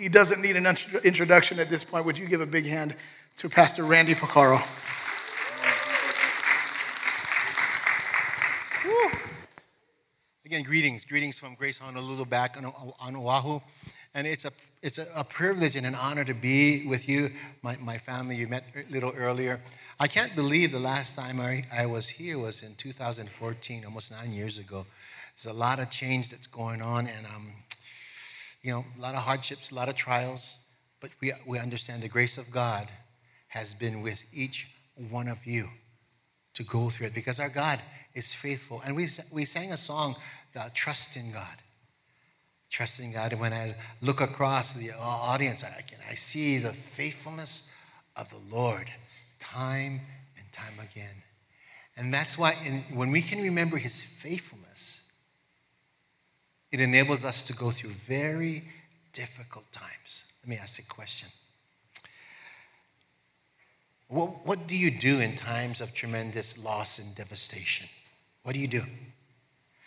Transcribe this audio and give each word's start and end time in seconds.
he 0.00 0.08
doesn't 0.08 0.40
need 0.40 0.56
an 0.56 0.66
introduction 1.04 1.58
at 1.58 1.68
this 1.68 1.84
point. 1.84 2.06
Would 2.06 2.18
you 2.18 2.26
give 2.26 2.40
a 2.40 2.46
big 2.46 2.64
hand 2.64 2.94
to 3.36 3.50
Pastor 3.50 3.84
Randy 3.84 4.14
Picaro? 4.14 4.58
Again, 10.46 10.62
greetings. 10.62 11.04
Greetings 11.04 11.38
from 11.38 11.54
Grace 11.54 11.78
Honolulu 11.78 12.24
back 12.24 12.56
on, 12.56 12.72
on 12.98 13.14
Oahu. 13.14 13.60
And 14.14 14.26
it's, 14.26 14.46
a, 14.46 14.50
it's 14.82 14.98
a, 14.98 15.06
a, 15.14 15.22
privilege 15.22 15.76
and 15.76 15.86
an 15.86 15.94
honor 15.94 16.24
to 16.24 16.34
be 16.34 16.86
with 16.86 17.08
you, 17.08 17.30
my, 17.62 17.76
my 17.76 17.98
family 17.98 18.34
you 18.34 18.48
met 18.48 18.64
a 18.74 18.90
little 18.90 19.12
earlier. 19.16 19.60
I 20.00 20.08
can't 20.08 20.34
believe 20.34 20.72
the 20.72 20.80
last 20.80 21.16
time 21.16 21.40
I, 21.40 21.66
I 21.72 21.86
was 21.86 22.08
here 22.08 22.38
was 22.38 22.64
in 22.64 22.74
2014, 22.74 23.84
almost 23.84 24.10
nine 24.10 24.32
years 24.32 24.58
ago. 24.58 24.86
There's 25.36 25.54
a 25.54 25.56
lot 25.56 25.78
of 25.78 25.90
change 25.90 26.30
that's 26.30 26.48
going 26.48 26.82
on, 26.82 27.06
and 27.06 27.26
um, 27.26 27.52
you 28.62 28.72
know, 28.72 28.84
a 28.98 29.00
lot 29.00 29.14
of 29.14 29.22
hardships, 29.22 29.70
a 29.70 29.74
lot 29.74 29.88
of 29.88 29.96
trials, 29.96 30.58
but 31.00 31.10
we, 31.20 31.32
we 31.46 31.58
understand 31.58 32.02
the 32.02 32.08
grace 32.08 32.38
of 32.38 32.50
God 32.50 32.88
has 33.48 33.74
been 33.74 34.02
with 34.02 34.24
each 34.32 34.68
one 35.08 35.28
of 35.28 35.46
you 35.46 35.68
to 36.54 36.62
go 36.62 36.90
through 36.90 37.08
it 37.08 37.14
because 37.14 37.40
our 37.40 37.48
God 37.48 37.80
is 38.14 38.34
faithful. 38.34 38.82
And 38.84 38.94
we, 38.94 39.08
we 39.32 39.44
sang 39.44 39.72
a 39.72 39.76
song 39.76 40.16
the 40.52 40.70
trust 40.74 41.16
in 41.16 41.32
God. 41.32 41.56
Trusting 42.70 43.12
God. 43.12 43.32
And 43.32 43.40
when 43.40 43.52
I 43.52 43.74
look 44.00 44.20
across 44.20 44.74
the 44.74 44.90
uh, 44.92 45.00
audience, 45.00 45.64
I, 45.64 45.82
can, 45.82 45.98
I 46.08 46.14
see 46.14 46.58
the 46.58 46.72
faithfulness 46.72 47.74
of 48.16 48.30
the 48.30 48.54
Lord 48.54 48.90
time 49.38 50.00
and 50.36 50.52
time 50.52 50.74
again. 50.78 51.22
And 51.96 52.14
that's 52.14 52.38
why 52.38 52.54
in, 52.64 52.96
when 52.96 53.10
we 53.10 53.22
can 53.22 53.42
remember 53.42 53.76
his 53.76 54.00
faithfulness, 54.00 55.09
it 56.72 56.80
enables 56.80 57.24
us 57.24 57.44
to 57.46 57.52
go 57.52 57.70
through 57.70 57.90
very 57.90 58.64
difficult 59.12 59.70
times. 59.72 60.32
Let 60.42 60.50
me 60.50 60.56
ask 60.56 60.82
a 60.82 60.86
question. 60.86 61.28
What, 64.08 64.44
what 64.44 64.66
do 64.66 64.76
you 64.76 64.90
do 64.90 65.20
in 65.20 65.36
times 65.36 65.80
of 65.80 65.94
tremendous 65.94 66.64
loss 66.64 66.98
and 66.98 67.14
devastation? 67.14 67.88
What 68.42 68.54
do 68.54 68.60
you 68.60 68.68
do? 68.68 68.82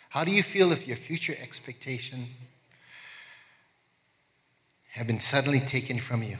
How 0.08 0.24
do 0.24 0.30
you 0.30 0.42
feel 0.42 0.72
if 0.72 0.86
your 0.86 0.96
future 0.96 1.34
expectation 1.42 2.20
have 4.92 5.06
been 5.06 5.20
suddenly 5.20 5.60
taken 5.60 5.98
from 5.98 6.22
you? 6.22 6.36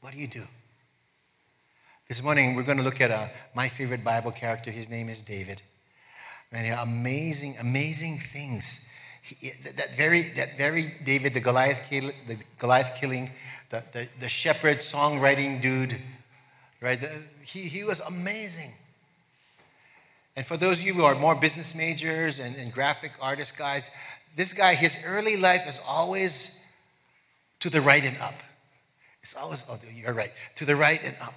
What 0.00 0.12
do 0.12 0.18
you 0.18 0.26
do? 0.26 0.42
This 2.08 2.22
morning, 2.22 2.54
we're 2.54 2.62
going 2.62 2.78
to 2.78 2.84
look 2.84 3.00
at 3.00 3.10
uh, 3.10 3.28
my 3.54 3.68
favorite 3.68 4.02
Bible 4.02 4.30
character. 4.30 4.70
His 4.70 4.88
name 4.88 5.08
is 5.08 5.20
David. 5.20 5.62
And 6.50 6.66
amazing, 6.80 7.54
amazing 7.60 8.16
things. 8.16 8.87
He, 9.28 9.50
that, 9.50 9.94
very, 9.94 10.22
that 10.36 10.56
very 10.56 10.94
David, 11.04 11.34
the 11.34 11.40
Goliath, 11.40 11.86
kill, 11.90 12.10
the 12.26 12.38
Goliath 12.58 12.96
killing, 12.98 13.30
the, 13.68 13.84
the, 13.92 14.08
the 14.20 14.28
shepherd 14.28 14.78
songwriting 14.78 15.60
dude, 15.60 15.96
right? 16.80 16.98
The, 16.98 17.10
he, 17.44 17.60
he 17.60 17.84
was 17.84 18.00
amazing. 18.00 18.72
And 20.34 20.46
for 20.46 20.56
those 20.56 20.80
of 20.80 20.86
you 20.86 20.94
who 20.94 21.02
are 21.02 21.14
more 21.14 21.34
business 21.34 21.74
majors 21.74 22.38
and, 22.38 22.56
and 22.56 22.72
graphic 22.72 23.12
artist 23.20 23.58
guys, 23.58 23.90
this 24.34 24.54
guy, 24.54 24.74
his 24.74 24.98
early 25.04 25.36
life 25.36 25.68
is 25.68 25.80
always 25.86 26.64
to 27.60 27.68
the 27.68 27.80
right 27.80 28.04
and 28.04 28.16
up. 28.18 28.34
It's 29.22 29.36
always, 29.36 29.64
oh, 29.68 29.78
you're 29.92 30.14
right, 30.14 30.32
to 30.54 30.64
the 30.64 30.76
right 30.76 31.00
and 31.04 31.16
up. 31.20 31.34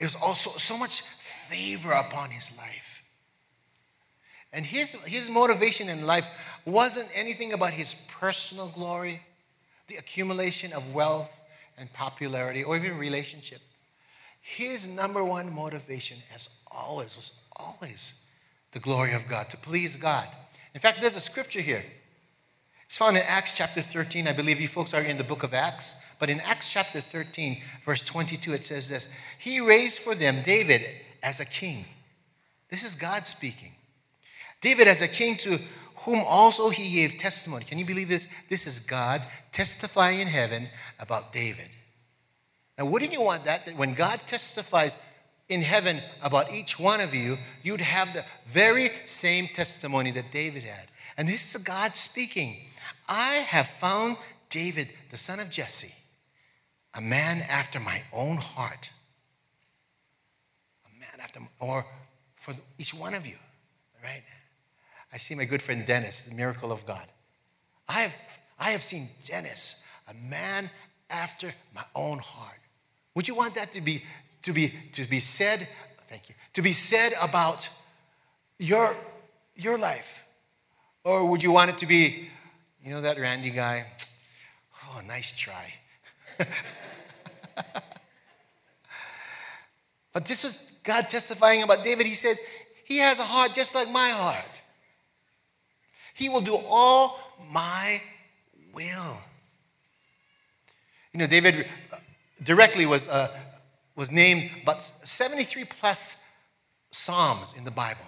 It 0.00 0.04
was 0.04 0.16
also 0.20 0.50
so 0.50 0.76
much 0.76 1.02
favor 1.02 1.92
upon 1.92 2.30
his 2.30 2.58
life. 2.58 2.91
And 4.52 4.66
his, 4.66 4.94
his 5.04 5.30
motivation 5.30 5.88
in 5.88 6.06
life 6.06 6.28
wasn't 6.64 7.08
anything 7.14 7.52
about 7.52 7.70
his 7.70 8.06
personal 8.08 8.68
glory, 8.68 9.22
the 9.88 9.96
accumulation 9.96 10.72
of 10.72 10.94
wealth 10.94 11.40
and 11.78 11.92
popularity, 11.92 12.62
or 12.62 12.76
even 12.76 12.98
relationship. 12.98 13.60
His 14.40 14.94
number 14.94 15.24
one 15.24 15.52
motivation, 15.52 16.18
as 16.34 16.62
always, 16.70 17.16
was 17.16 17.42
always 17.56 18.28
the 18.72 18.80
glory 18.80 19.12
of 19.12 19.26
God, 19.26 19.48
to 19.50 19.56
please 19.56 19.96
God. 19.96 20.26
In 20.74 20.80
fact, 20.80 21.00
there's 21.00 21.16
a 21.16 21.20
scripture 21.20 21.60
here. 21.60 21.84
It's 22.86 22.98
found 22.98 23.16
in 23.16 23.22
Acts 23.26 23.56
chapter 23.56 23.80
13. 23.80 24.28
I 24.28 24.32
believe 24.32 24.60
you 24.60 24.68
folks 24.68 24.92
are 24.92 25.00
in 25.00 25.16
the 25.16 25.24
book 25.24 25.42
of 25.42 25.54
Acts. 25.54 26.14
But 26.18 26.28
in 26.28 26.40
Acts 26.40 26.70
chapter 26.70 27.00
13, 27.00 27.58
verse 27.84 28.02
22, 28.02 28.52
it 28.52 28.64
says 28.64 28.88
this 28.90 29.16
He 29.38 29.60
raised 29.60 30.02
for 30.02 30.14
them 30.14 30.42
David 30.44 30.82
as 31.22 31.40
a 31.40 31.46
king. 31.46 31.84
This 32.68 32.84
is 32.84 32.94
God 32.94 33.26
speaking. 33.26 33.72
David 34.62 34.88
as 34.88 35.02
a 35.02 35.08
king 35.08 35.36
to 35.38 35.58
whom 35.96 36.22
also 36.26 36.70
he 36.70 36.94
gave 36.94 37.18
testimony. 37.18 37.64
Can 37.64 37.78
you 37.78 37.84
believe 37.84 38.08
this? 38.08 38.32
This 38.48 38.66
is 38.66 38.80
God 38.80 39.20
testifying 39.52 40.20
in 40.20 40.28
heaven 40.28 40.64
about 40.98 41.32
David. 41.32 41.68
Now, 42.78 42.86
wouldn't 42.86 43.12
you 43.12 43.20
want 43.20 43.44
that? 43.44 43.66
That 43.66 43.76
when 43.76 43.92
God 43.92 44.20
testifies 44.26 44.96
in 45.48 45.62
heaven 45.62 45.98
about 46.22 46.52
each 46.52 46.78
one 46.78 47.00
of 47.00 47.14
you, 47.14 47.36
you'd 47.62 47.80
have 47.80 48.12
the 48.14 48.24
very 48.46 48.90
same 49.04 49.46
testimony 49.46 50.10
that 50.12 50.32
David 50.32 50.62
had. 50.62 50.86
And 51.18 51.28
this 51.28 51.54
is 51.54 51.62
God 51.62 51.94
speaking. 51.94 52.56
I 53.08 53.34
have 53.48 53.66
found 53.66 54.16
David, 54.48 54.88
the 55.10 55.18
son 55.18 55.40
of 55.40 55.50
Jesse, 55.50 55.94
a 56.94 57.00
man 57.00 57.44
after 57.48 57.78
my 57.78 58.02
own 58.12 58.36
heart. 58.36 58.90
A 60.86 60.98
man 60.98 61.20
after, 61.20 61.40
or 61.60 61.84
for 62.36 62.54
each 62.78 62.94
one 62.94 63.14
of 63.14 63.26
you, 63.26 63.36
right? 64.02 64.22
I 65.12 65.18
see 65.18 65.34
my 65.34 65.44
good 65.44 65.62
friend 65.62 65.84
Dennis, 65.86 66.24
the 66.24 66.34
miracle 66.34 66.72
of 66.72 66.86
God. 66.86 67.06
I 67.88 68.00
have, 68.00 68.42
I 68.58 68.70
have 68.70 68.82
seen 68.82 69.08
Dennis, 69.24 69.86
a 70.08 70.14
man 70.14 70.70
after 71.10 71.52
my 71.74 71.84
own 71.94 72.18
heart. 72.18 72.58
Would 73.14 73.28
you 73.28 73.34
want 73.34 73.54
that 73.56 73.72
to 73.72 73.80
be 73.80 74.02
to 74.42 74.52
be, 74.52 74.72
to 74.92 75.04
be 75.04 75.20
said, 75.20 75.66
thank 76.08 76.28
you, 76.28 76.34
to 76.54 76.62
be 76.62 76.72
said 76.72 77.12
about 77.22 77.68
your, 78.58 78.94
your 79.56 79.78
life? 79.78 80.24
Or 81.04 81.28
would 81.28 81.42
you 81.42 81.52
want 81.52 81.70
it 81.70 81.78
to 81.78 81.86
be, 81.86 82.28
you 82.84 82.90
know, 82.90 83.00
that 83.00 83.18
Randy 83.18 83.50
guy? 83.50 83.86
Oh, 84.84 85.00
nice 85.06 85.36
try. 85.36 85.72
but 90.12 90.26
this 90.26 90.44
was 90.44 90.72
God 90.84 91.08
testifying 91.08 91.62
about 91.62 91.82
David. 91.84 92.06
He 92.06 92.14
said, 92.14 92.36
He 92.84 92.98
has 92.98 93.18
a 93.18 93.24
heart 93.24 93.54
just 93.54 93.74
like 93.74 93.90
my 93.90 94.10
heart. 94.10 94.61
He 96.14 96.28
will 96.28 96.40
do 96.40 96.58
all 96.68 97.18
my 97.50 98.00
will. 98.72 99.16
You 101.12 101.20
know, 101.20 101.26
David 101.26 101.66
directly 102.42 102.86
was 102.86 103.08
uh, 103.08 103.28
was 103.94 104.10
named 104.10 104.50
but 104.64 104.82
73 104.82 105.64
plus 105.64 106.24
Psalms 106.90 107.54
in 107.56 107.64
the 107.64 107.70
Bible. 107.70 108.04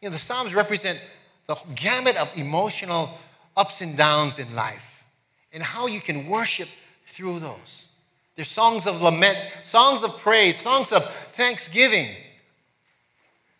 You 0.00 0.08
know, 0.08 0.12
the 0.12 0.18
Psalms 0.18 0.54
represent 0.54 1.00
the 1.46 1.56
gamut 1.74 2.16
of 2.16 2.32
emotional 2.36 3.10
ups 3.56 3.80
and 3.80 3.96
downs 3.96 4.38
in 4.38 4.54
life 4.54 5.04
and 5.52 5.62
how 5.62 5.86
you 5.86 6.00
can 6.00 6.28
worship 6.28 6.68
through 7.06 7.40
those. 7.40 7.88
They're 8.36 8.44
songs 8.44 8.86
of 8.86 9.02
lament, 9.02 9.36
songs 9.62 10.04
of 10.04 10.16
praise, 10.18 10.62
songs 10.62 10.92
of 10.92 11.04
thanksgiving. 11.30 12.08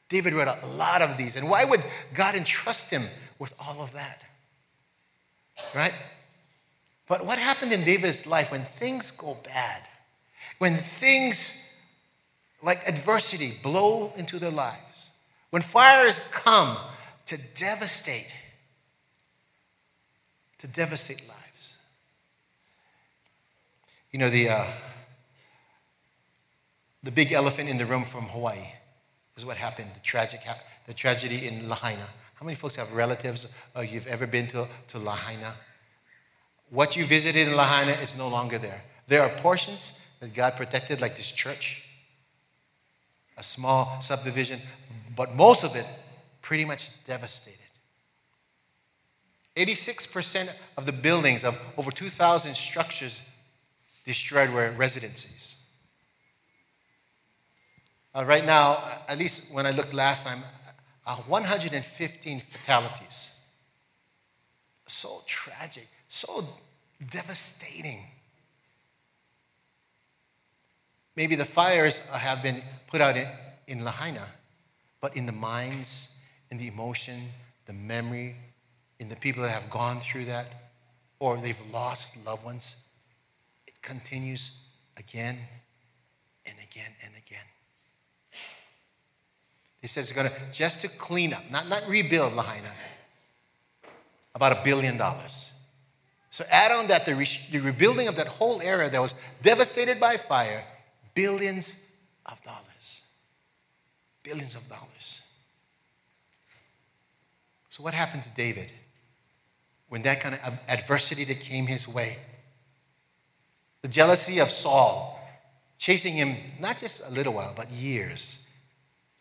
David 0.09 0.35
wrote 0.35 0.49
a 0.63 0.67
lot 0.67 1.03
of 1.03 1.17
these. 1.17 1.35
And 1.35 1.51
why 1.51 1.65
would 1.65 1.83
God 2.15 2.37
entrust 2.37 2.91
him 2.91 3.07
with 3.39 3.55
all 3.59 3.81
of 3.81 3.93
that? 3.93 4.23
Right? 5.75 5.93
But 7.09 7.25
what 7.25 7.39
happened 7.39 7.73
in 7.73 7.85
David's 7.85 8.27
life 8.27 8.53
when 8.53 8.63
things 8.63 9.11
go 9.11 9.37
bad? 9.45 9.83
When 10.59 10.75
things 10.75 11.77
like 12.63 12.87
adversity 12.87 13.55
blow 13.63 14.13
into 14.17 14.39
their 14.39 14.51
lives, 14.51 15.11
when 15.51 15.63
fires 15.63 16.21
come 16.33 16.77
to 17.27 17.39
devastate, 17.55 18.33
to 20.59 20.67
devastate 20.67 21.23
lives. 21.29 21.77
You 24.11 24.19
know, 24.19 24.31
the, 24.31 24.49
uh, 24.49 24.67
the 27.03 27.13
big 27.13 27.33
elephant 27.33 27.69
in 27.69 27.79
the 27.79 27.87
room 27.87 28.05
from 28.05 28.25
Hawaii 28.25 28.73
is 29.37 29.47
what 29.47 29.57
happened, 29.57 29.91
the, 29.95 30.01
tragic, 30.01 30.41
the 30.87 30.95
tragedy 30.95 31.47
in 31.47 31.69
Lahaina. 31.69 32.09
How 32.39 32.47
many 32.47 32.55
folks 32.55 32.77
have 32.77 32.93
relatives 32.93 33.53
or 33.75 33.83
you've 33.83 34.07
ever 34.07 34.25
been 34.25 34.47
to, 34.49 34.69
to 34.89 34.99
Lahaina? 34.99 35.55
What 36.71 36.95
you 36.95 37.05
visited 37.05 37.49
in 37.49 37.57
Lahaina 37.57 37.93
is 38.01 38.17
no 38.17 38.29
longer 38.29 38.59
there. 38.59 38.83
There 39.09 39.23
are 39.23 39.29
portions 39.29 39.99
that 40.21 40.35
God 40.35 40.57
protected, 40.57 41.01
like 41.01 41.17
this 41.17 41.33
church, 41.33 41.85
a 43.37 43.43
small 43.43 44.01
subdivision, 44.01 44.61
but 45.17 45.35
most 45.35 45.65
of 45.65 45.75
it 45.75 45.87
pretty 46.41 46.65
much 46.65 46.91
devastated. 47.07 47.59
86% 49.57 50.49
of 50.77 50.87
the 50.87 50.93
buildings 50.93 51.45
of 51.45 51.61
over 51.77 51.91
2,000 51.91 52.55
structures 52.55 53.21
destroyed 54.05 54.51
were 54.51 54.71
residencies. 54.77 55.65
Uh, 58.15 58.25
right 58.25 58.45
now, 58.45 58.81
at 59.09 59.19
least 59.19 59.53
when 59.53 59.67
I 59.67 59.73
looked 59.73 59.93
last 59.93 60.25
time, 60.25 60.39
uh, 61.09 61.17
115 61.17 62.41
fatalities. 62.41 63.41
So 64.87 65.23
tragic, 65.27 65.89
so 66.07 66.47
Devastating. 67.07 68.03
Maybe 71.15 71.37
the 71.37 71.45
fires 71.45 72.01
have 72.09 72.43
been 72.43 72.63
put 72.89 73.01
out 73.01 73.17
in, 73.17 73.29
in 73.69 73.85
Lahaina, 73.85 74.27
but 75.01 75.17
in 75.17 75.27
the 75.27 75.33
minds, 75.33 76.11
in 76.51 76.59
the 76.59 76.67
emotion, 76.67 77.29
the 77.67 77.73
memory, 77.73 78.35
in 78.99 79.09
the 79.09 79.17
people 79.17 79.43
that 79.45 79.51
have 79.51 79.71
gone 79.71 80.01
through 80.01 80.25
that, 80.25 80.47
or 81.21 81.37
they've 81.37 81.61
lost 81.73 82.17
loved 82.27 82.45
ones, 82.45 82.85
it 83.67 83.81
continues 83.81 84.61
again 84.97 85.39
and 86.47 86.57
again 86.59 86.91
and 87.05 87.13
again. 87.17 87.45
He 89.81 89.87
says 89.87 90.11
it's 90.11 90.13
going 90.13 90.29
to, 90.29 90.35
just 90.53 90.81
to 90.83 90.89
clean 90.89 91.33
up, 91.33 91.43
not, 91.51 91.69
not 91.69 91.89
rebuild 91.89 92.35
Lahaina, 92.35 92.73
about 94.35 94.53
a 94.53 94.61
billion 94.65 94.97
dollars. 94.97 95.53
So 96.31 96.45
add 96.51 96.73
on 96.73 96.89
that 96.89 97.07
the, 97.07 97.15
re- 97.15 97.27
the 97.51 97.61
rebuilding 97.61 98.09
of 98.09 98.17
that 98.17 98.27
whole 98.27 98.61
area 98.61 98.91
that 98.91 99.01
was 99.01 99.15
devastated 99.43 99.99
by 99.99 100.17
fire, 100.17 100.65
billions 101.15 101.91
of 102.27 102.43
dollars. 102.43 103.03
Billions 104.23 104.55
of 104.55 104.69
dollars. 104.69 105.27
So 107.71 107.83
what 107.83 107.95
happened 107.95 108.25
to 108.25 108.31
David 108.31 108.73
when 109.89 110.03
that 110.03 110.21
kind 110.21 110.35
of 110.35 110.59
adversity 110.69 111.25
that 111.25 111.41
came 111.41 111.67
his 111.67 111.89
way? 111.89 112.19
The 113.83 113.89
jealousy 113.89 114.41
of 114.41 114.51
Saul, 114.51 115.19
chasing 115.79 116.15
him 116.15 116.37
not 116.61 116.79
just 116.79 117.09
a 117.09 117.11
little 117.13 117.33
while, 117.33 117.53
but 117.57 117.71
years, 117.71 118.48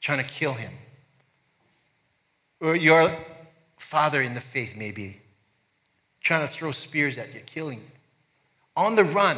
trying 0.02 0.20
to 0.20 0.26
kill 0.26 0.54
him. 0.54 0.72
Or 2.60 2.76
your 2.76 3.12
father 3.78 4.22
in 4.22 4.34
the 4.34 4.42
faith, 4.42 4.76
maybe, 4.76 5.22
trying 6.22 6.42
to 6.42 6.48
throw 6.48 6.72
spears 6.72 7.18
at 7.18 7.34
you, 7.34 7.42
killing 7.46 7.80
you. 7.80 7.92
On 8.76 8.96
the 8.96 9.04
run. 9.04 9.38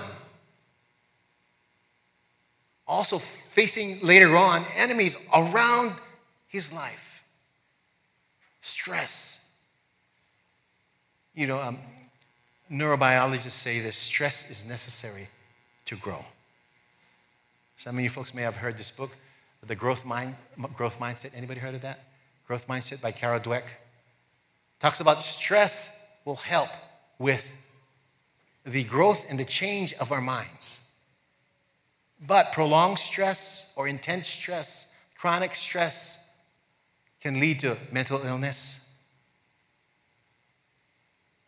Also 2.87 3.19
facing 3.19 3.99
later 4.01 4.35
on 4.35 4.65
enemies 4.75 5.17
around 5.33 5.93
his 6.47 6.73
life. 6.73 7.23
Stress. 8.61 9.51
You 11.35 11.47
know, 11.47 11.59
um, 11.59 11.77
neurobiologists 12.71 13.51
say 13.51 13.79
that 13.81 13.93
stress 13.93 14.49
is 14.49 14.67
necessary 14.67 15.27
to 15.85 15.95
grow. 15.95 16.25
Some 17.77 17.97
of 17.97 18.03
you 18.03 18.09
folks 18.09 18.33
may 18.33 18.41
have 18.41 18.57
heard 18.57 18.77
this 18.77 18.91
book, 18.91 19.15
The 19.65 19.75
Growth, 19.75 20.05
Mind, 20.05 20.35
Growth 20.75 20.99
Mindset. 20.99 21.31
Anybody 21.35 21.59
heard 21.59 21.75
of 21.75 21.81
that? 21.81 21.99
Growth 22.47 22.67
Mindset 22.67 23.01
by 23.01 23.11
Carol 23.11 23.39
Dweck. 23.39 23.63
Talks 24.79 25.01
about 25.01 25.23
stress 25.23 25.97
will 26.25 26.35
help 26.35 26.69
with 27.17 27.53
the 28.65 28.83
growth 28.85 29.25
and 29.29 29.39
the 29.39 29.45
change 29.45 29.93
of 29.93 30.11
our 30.11 30.21
minds. 30.21 30.95
But 32.25 32.51
prolonged 32.51 32.99
stress 32.99 33.73
or 33.75 33.87
intense 33.87 34.27
stress, 34.27 34.87
chronic 35.17 35.55
stress, 35.55 36.17
can 37.21 37.39
lead 37.39 37.59
to 37.59 37.77
mental 37.91 38.21
illness, 38.25 38.95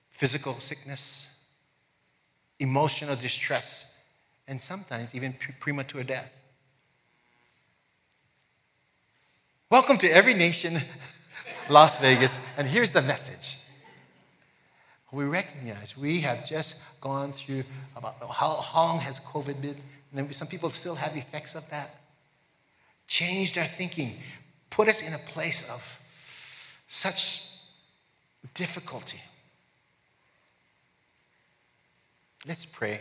physical 0.09 0.53
sickness, 0.59 1.43
emotional 2.59 3.15
distress, 3.15 4.03
and 4.47 4.61
sometimes 4.61 5.15
even 5.15 5.35
premature 5.59 6.03
death. 6.03 6.40
Welcome 9.71 10.00
to 10.00 10.09
Every 10.09 10.33
Nation 10.33 10.81
Las 11.69 11.97
Vegas, 12.00 12.38
and 12.57 12.68
here's 12.68 12.91
the 12.91 13.01
message. 13.01 13.57
We 15.13 15.23
recognize 15.23 15.97
we 15.97 16.19
have 16.19 16.45
just 16.45 17.00
gone 17.00 17.31
through 17.31 17.63
about 17.95 18.15
how 18.31 18.65
long 18.75 19.00
has 19.00 19.21
COVID 19.21 19.62
been? 19.62 19.77
And 20.12 20.15
then 20.27 20.33
some 20.33 20.50
people 20.50 20.69
still 20.71 20.95
have 20.95 21.15
effects 21.15 21.56
of 21.56 21.69
that. 21.69 22.01
Changed 23.07 23.57
our 23.57 23.63
thinking, 23.63 24.18
put 24.69 24.89
us 24.89 25.07
in 25.07 25.13
a 25.13 25.18
place 25.19 25.71
of 25.71 26.00
such 26.89 27.47
difficulty. 28.53 29.21
Let's 32.45 32.65
pray. 32.65 33.00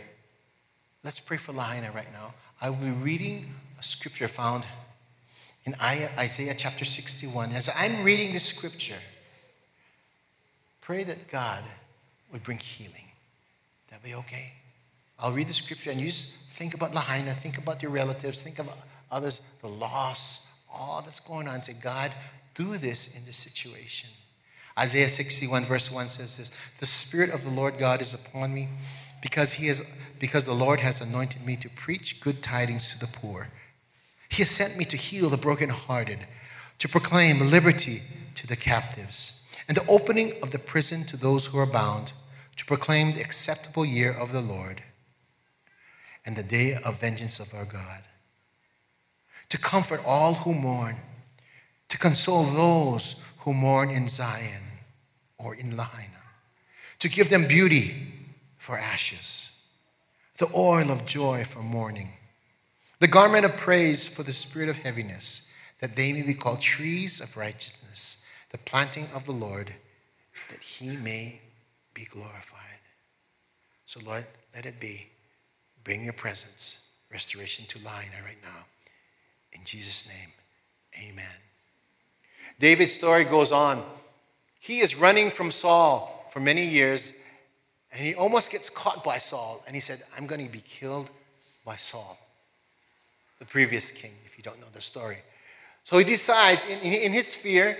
Let's 1.03 1.19
pray 1.19 1.35
for 1.35 1.51
Lahaina 1.51 1.91
right 1.91 2.13
now. 2.13 2.33
I 2.61 2.69
will 2.69 2.77
be 2.77 2.91
reading 2.91 3.55
a 3.77 3.83
scripture 3.83 4.29
found 4.29 4.65
in 5.65 5.75
Isaiah 5.81 6.55
chapter 6.57 6.85
61. 6.85 7.51
As 7.51 7.69
I'm 7.77 8.03
reading 8.03 8.33
this 8.33 8.45
scripture, 8.45 8.99
pray 10.81 11.03
that 11.03 11.29
God 11.29 11.63
would 12.31 12.43
bring 12.43 12.57
healing. 12.57 13.11
That 13.89 14.03
be 14.03 14.13
okay? 14.15 14.53
I'll 15.19 15.33
read 15.33 15.47
the 15.47 15.53
scripture 15.53 15.91
and 15.91 15.99
you 15.99 16.07
just 16.07 16.35
think 16.49 16.73
about 16.73 16.93
Lahaina, 16.93 17.35
think 17.35 17.57
about 17.57 17.81
your 17.81 17.91
relatives, 17.91 18.41
think 18.41 18.57
about 18.57 18.77
others, 19.11 19.41
the 19.61 19.67
loss, 19.67 20.47
all 20.73 21.01
that's 21.03 21.19
going 21.19 21.47
on. 21.47 21.61
Say, 21.61 21.73
God, 21.73 22.11
do 22.55 22.77
this 22.77 23.15
in 23.15 23.25
this 23.25 23.37
situation. 23.37 24.09
Isaiah 24.79 25.09
61, 25.09 25.65
verse 25.65 25.91
1 25.91 26.07
says 26.07 26.37
this 26.37 26.51
The 26.79 26.85
Spirit 26.85 27.29
of 27.29 27.43
the 27.43 27.49
Lord 27.49 27.77
God 27.77 28.01
is 28.01 28.13
upon 28.13 28.53
me 28.53 28.69
because, 29.21 29.53
he 29.53 29.67
is, 29.67 29.87
because 30.19 30.45
the 30.45 30.53
Lord 30.53 30.79
has 30.79 31.01
anointed 31.01 31.45
me 31.45 31.55
to 31.57 31.69
preach 31.69 32.21
good 32.21 32.41
tidings 32.41 32.89
to 32.91 32.99
the 32.99 33.07
poor. 33.07 33.49
He 34.31 34.43
has 34.43 34.49
sent 34.49 34.77
me 34.77 34.85
to 34.85 34.95
heal 34.95 35.29
the 35.29 35.35
brokenhearted, 35.35 36.19
to 36.79 36.87
proclaim 36.87 37.51
liberty 37.51 38.01
to 38.35 38.47
the 38.47 38.55
captives, 38.55 39.45
and 39.67 39.75
the 39.75 39.85
opening 39.87 40.35
of 40.41 40.51
the 40.51 40.57
prison 40.57 41.03
to 41.07 41.17
those 41.17 41.47
who 41.47 41.57
are 41.59 41.65
bound, 41.65 42.13
to 42.55 42.65
proclaim 42.65 43.11
the 43.11 43.19
acceptable 43.19 43.85
year 43.85 44.13
of 44.13 44.31
the 44.31 44.39
Lord 44.39 44.83
and 46.25 46.37
the 46.37 46.43
day 46.43 46.75
of 46.75 47.01
vengeance 47.01 47.41
of 47.41 47.53
our 47.53 47.65
God, 47.65 48.03
to 49.49 49.57
comfort 49.57 50.01
all 50.05 50.35
who 50.35 50.53
mourn, 50.53 50.95
to 51.89 51.97
console 51.97 52.45
those 52.45 53.21
who 53.39 53.53
mourn 53.53 53.89
in 53.89 54.07
Zion 54.07 54.63
or 55.37 55.55
in 55.55 55.75
Lahaina, 55.75 56.23
to 56.99 57.09
give 57.09 57.29
them 57.29 57.49
beauty 57.49 58.13
for 58.57 58.77
ashes, 58.77 59.65
the 60.37 60.49
oil 60.55 60.89
of 60.89 61.05
joy 61.05 61.43
for 61.43 61.59
mourning 61.59 62.13
the 63.01 63.07
garment 63.07 63.45
of 63.45 63.57
praise 63.57 64.07
for 64.07 64.21
the 64.21 64.31
spirit 64.31 64.69
of 64.69 64.77
heaviness, 64.77 65.51
that 65.79 65.95
they 65.95 66.13
may 66.13 66.21
be 66.21 66.35
called 66.35 66.61
trees 66.61 67.19
of 67.19 67.35
righteousness, 67.35 68.23
the 68.51 68.59
planting 68.59 69.07
of 69.15 69.25
the 69.25 69.31
Lord, 69.31 69.73
that 70.51 70.59
he 70.59 70.95
may 70.97 71.41
be 71.95 72.05
glorified. 72.05 72.59
So, 73.87 74.01
Lord, 74.05 74.27
let 74.53 74.67
it 74.67 74.79
be. 74.79 75.07
Bring 75.83 76.03
your 76.03 76.13
presence, 76.13 76.91
restoration 77.11 77.65
to 77.69 77.83
Lahaina 77.83 78.17
right 78.23 78.37
now. 78.43 78.65
In 79.51 79.61
Jesus' 79.65 80.07
name, 80.07 80.29
amen. 81.09 81.25
David's 82.59 82.93
story 82.93 83.23
goes 83.23 83.51
on. 83.51 83.83
He 84.59 84.77
is 84.77 84.95
running 84.95 85.31
from 85.31 85.49
Saul 85.49 86.27
for 86.29 86.39
many 86.39 86.67
years, 86.67 87.17
and 87.91 88.05
he 88.05 88.13
almost 88.13 88.51
gets 88.51 88.69
caught 88.69 89.03
by 89.03 89.17
Saul. 89.17 89.63
And 89.65 89.75
he 89.75 89.81
said, 89.81 90.03
I'm 90.15 90.27
going 90.27 90.45
to 90.45 90.51
be 90.51 90.61
killed 90.61 91.09
by 91.65 91.77
Saul 91.77 92.19
the 93.41 93.47
previous 93.47 93.89
king, 93.89 94.11
if 94.23 94.37
you 94.37 94.43
don't 94.43 94.61
know 94.61 94.67
the 94.71 94.79
story. 94.79 95.17
So 95.83 95.97
he 95.97 96.03
decides, 96.03 96.67
in, 96.67 96.79
in 96.79 97.11
his 97.11 97.33
fear, 97.33 97.75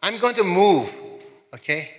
I'm 0.00 0.16
going 0.18 0.36
to 0.36 0.44
move, 0.44 0.94
okay? 1.52 1.90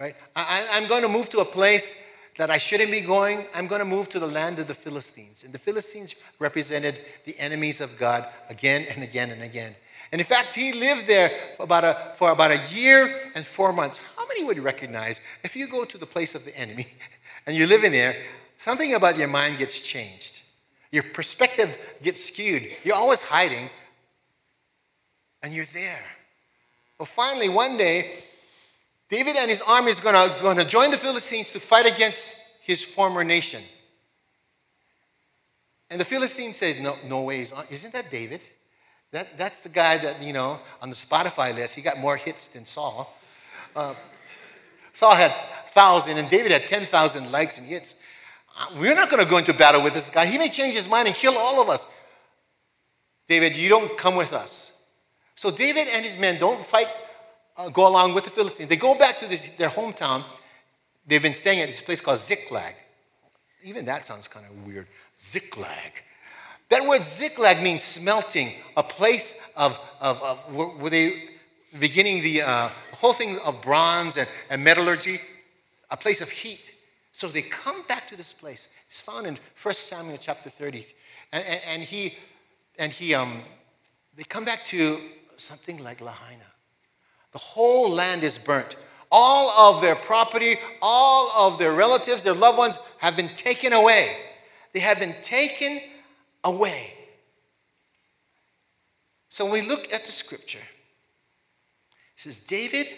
Right? 0.00 0.16
I, 0.34 0.66
I'm 0.72 0.88
going 0.88 1.02
to 1.02 1.08
move 1.08 1.28
to 1.30 1.40
a 1.40 1.44
place 1.44 2.02
that 2.38 2.50
I 2.50 2.56
shouldn't 2.56 2.90
be 2.90 3.02
going. 3.02 3.44
I'm 3.54 3.66
going 3.66 3.80
to 3.80 3.84
move 3.84 4.08
to 4.08 4.18
the 4.18 4.26
land 4.26 4.58
of 4.58 4.68
the 4.68 4.74
Philistines. 4.74 5.44
And 5.44 5.52
the 5.52 5.58
Philistines 5.58 6.14
represented 6.38 6.98
the 7.26 7.38
enemies 7.38 7.82
of 7.82 7.98
God 7.98 8.26
again 8.48 8.86
and 8.94 9.04
again 9.04 9.30
and 9.30 9.42
again. 9.42 9.76
And 10.12 10.22
in 10.22 10.26
fact, 10.26 10.54
he 10.54 10.72
lived 10.72 11.06
there 11.06 11.30
for 11.58 11.64
about 11.64 11.84
a, 11.84 12.12
for 12.14 12.30
about 12.30 12.52
a 12.52 12.60
year 12.72 13.30
and 13.34 13.44
four 13.44 13.70
months. 13.70 14.00
How 14.16 14.26
many 14.28 14.44
would 14.44 14.58
recognize 14.60 15.20
if 15.42 15.54
you 15.54 15.66
go 15.66 15.84
to 15.84 15.98
the 15.98 16.06
place 16.06 16.34
of 16.34 16.46
the 16.46 16.56
enemy 16.58 16.86
and 17.46 17.54
you're 17.54 17.68
living 17.68 17.92
there, 17.92 18.16
something 18.56 18.94
about 18.94 19.18
your 19.18 19.28
mind 19.28 19.58
gets 19.58 19.82
changed? 19.82 20.33
Your 20.94 21.02
perspective 21.02 21.76
gets 22.04 22.24
skewed. 22.24 22.68
You're 22.84 22.94
always 22.94 23.20
hiding, 23.20 23.68
and 25.42 25.52
you're 25.52 25.64
there. 25.74 26.04
Well, 27.00 27.06
finally, 27.06 27.48
one 27.48 27.76
day, 27.76 28.22
David 29.10 29.34
and 29.34 29.50
his 29.50 29.60
army 29.62 29.90
is 29.90 29.98
going 29.98 30.14
to, 30.14 30.64
join 30.64 30.92
the 30.92 30.96
Philistines 30.96 31.50
to 31.50 31.58
fight 31.58 31.86
against 31.86 32.40
his 32.62 32.84
former 32.84 33.24
nation. 33.24 33.60
And 35.90 36.00
the 36.00 36.04
Philistine 36.04 36.54
says, 36.54 36.80
No, 36.80 36.96
no 37.08 37.22
way. 37.22 37.40
Isn't 37.40 37.92
that 37.92 38.12
David? 38.12 38.40
That, 39.10 39.36
that's 39.36 39.62
the 39.62 39.70
guy 39.70 39.98
that, 39.98 40.22
you 40.22 40.32
know, 40.32 40.60
on 40.80 40.90
the 40.90 40.96
Spotify 40.96 41.52
list, 41.56 41.74
he 41.74 41.82
got 41.82 41.98
more 41.98 42.16
hits 42.16 42.46
than 42.46 42.66
Saul. 42.66 43.12
Uh, 43.74 43.94
Saul 44.92 45.16
had 45.16 45.32
1,000, 45.32 46.18
and 46.18 46.28
David 46.28 46.52
had 46.52 46.68
10,000 46.68 47.32
likes 47.32 47.58
and 47.58 47.66
hits. 47.66 47.96
We're 48.78 48.94
not 48.94 49.10
going 49.10 49.22
to 49.22 49.28
go 49.28 49.38
into 49.38 49.52
battle 49.52 49.82
with 49.82 49.94
this 49.94 50.10
guy. 50.10 50.26
He 50.26 50.38
may 50.38 50.48
change 50.48 50.74
his 50.74 50.88
mind 50.88 51.08
and 51.08 51.16
kill 51.16 51.36
all 51.36 51.60
of 51.60 51.68
us. 51.68 51.86
David, 53.26 53.56
you 53.56 53.68
don't 53.68 53.96
come 53.96 54.16
with 54.16 54.32
us. 54.32 54.72
So 55.34 55.50
David 55.50 55.88
and 55.92 56.04
his 56.04 56.16
men 56.16 56.38
don't 56.38 56.60
fight, 56.60 56.88
uh, 57.56 57.68
go 57.68 57.88
along 57.88 58.14
with 58.14 58.24
the 58.24 58.30
Philistines. 58.30 58.68
They 58.68 58.76
go 58.76 58.94
back 58.94 59.18
to 59.18 59.26
this, 59.26 59.48
their 59.56 59.70
hometown. 59.70 60.24
they've 61.06 61.22
been 61.22 61.34
staying 61.34 61.60
at 61.60 61.66
this 61.66 61.80
place 61.80 62.00
called 62.00 62.18
Ziklag. 62.18 62.74
Even 63.62 63.84
that 63.86 64.06
sounds 64.06 64.28
kind 64.28 64.46
of 64.46 64.66
weird. 64.66 64.86
Ziklag. 65.18 65.92
That 66.68 66.86
word 66.86 67.04
Ziklag 67.04 67.62
means 67.62 67.82
smelting, 67.82 68.52
a 68.76 68.82
place 68.82 69.50
of, 69.56 69.78
of, 70.00 70.22
of 70.22 70.54
where 70.54 70.90
they 70.90 71.30
beginning 71.78 72.22
the 72.22 72.42
uh, 72.42 72.68
whole 72.92 73.12
thing 73.12 73.38
of 73.40 73.60
bronze 73.60 74.16
and, 74.16 74.28
and 74.50 74.62
metallurgy, 74.62 75.20
a 75.90 75.96
place 75.96 76.20
of 76.20 76.30
heat. 76.30 76.73
So 77.14 77.28
they 77.28 77.42
come 77.42 77.84
back 77.86 78.08
to 78.08 78.16
this 78.16 78.32
place. 78.32 78.70
It's 78.88 79.00
found 79.00 79.28
in 79.28 79.38
1 79.62 79.74
Samuel 79.74 80.18
chapter 80.20 80.50
30. 80.50 80.84
And, 81.32 81.44
and, 81.44 81.60
and 81.68 81.82
he, 81.84 82.14
and 82.76 82.90
he 82.90 83.14
um, 83.14 83.42
they 84.16 84.24
come 84.24 84.44
back 84.44 84.64
to 84.64 84.98
something 85.36 85.80
like 85.80 86.00
Lahaina. 86.00 86.42
The 87.30 87.38
whole 87.38 87.88
land 87.88 88.24
is 88.24 88.36
burnt. 88.36 88.74
All 89.12 89.76
of 89.76 89.80
their 89.80 89.94
property, 89.94 90.56
all 90.82 91.30
of 91.46 91.56
their 91.56 91.72
relatives, 91.72 92.24
their 92.24 92.34
loved 92.34 92.58
ones 92.58 92.78
have 92.98 93.16
been 93.16 93.28
taken 93.28 93.72
away. 93.72 94.16
They 94.72 94.80
have 94.80 94.98
been 94.98 95.14
taken 95.22 95.78
away. 96.42 96.94
So 99.28 99.44
when 99.44 99.52
we 99.52 99.68
look 99.68 99.92
at 99.92 100.04
the 100.04 100.10
scripture, 100.10 100.58
it 100.58 102.20
says, 102.20 102.40
David 102.40 102.88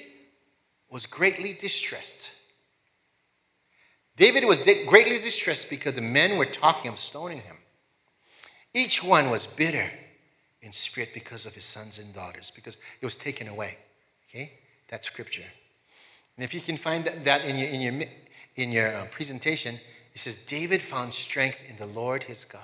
was 0.89 1.05
greatly 1.05 1.53
distressed. 1.53 2.31
David 4.17 4.45
was 4.45 4.59
greatly 4.87 5.19
distressed 5.19 5.69
because 5.69 5.95
the 5.95 6.01
men 6.01 6.39
were 6.39 6.47
talking 6.47 6.91
of 6.91 6.99
stoning 6.99 7.39
him. 7.43 7.57
Each 8.73 9.03
one 9.03 9.31
was 9.31 9.47
bitter 9.47 9.91
in 10.63 10.73
spirit 10.73 11.11
because 11.13 11.47
of 11.47 11.55
his 11.55 11.65
sons 11.65 11.99
and 11.99 12.15
daughters, 12.15 12.51
because 12.51 12.77
it 13.01 13.05
was 13.05 13.15
taken 13.15 13.47
away. 13.47 13.77
Okay? 14.29 14.53
That's 14.89 15.07
scripture. 15.07 15.45
And 16.37 16.45
if 16.45 16.55
you 16.55 16.61
can 16.61 16.77
find 16.77 17.05
that, 17.05 17.25
that 17.25 17.45
in 17.45 17.57
your, 17.57 17.69
in 17.69 17.81
your, 17.81 18.09
in 18.57 18.73
your 18.73 18.95
uh, 18.95 19.07
presentation, 19.11 19.77
it 20.15 20.19
says, 20.19 20.45
David 20.47 20.81
found 20.81 21.13
strength 21.13 21.63
in 21.69 21.77
the 21.77 21.87
Lord 21.87 22.25
his 22.25 22.45
God. 22.45 22.63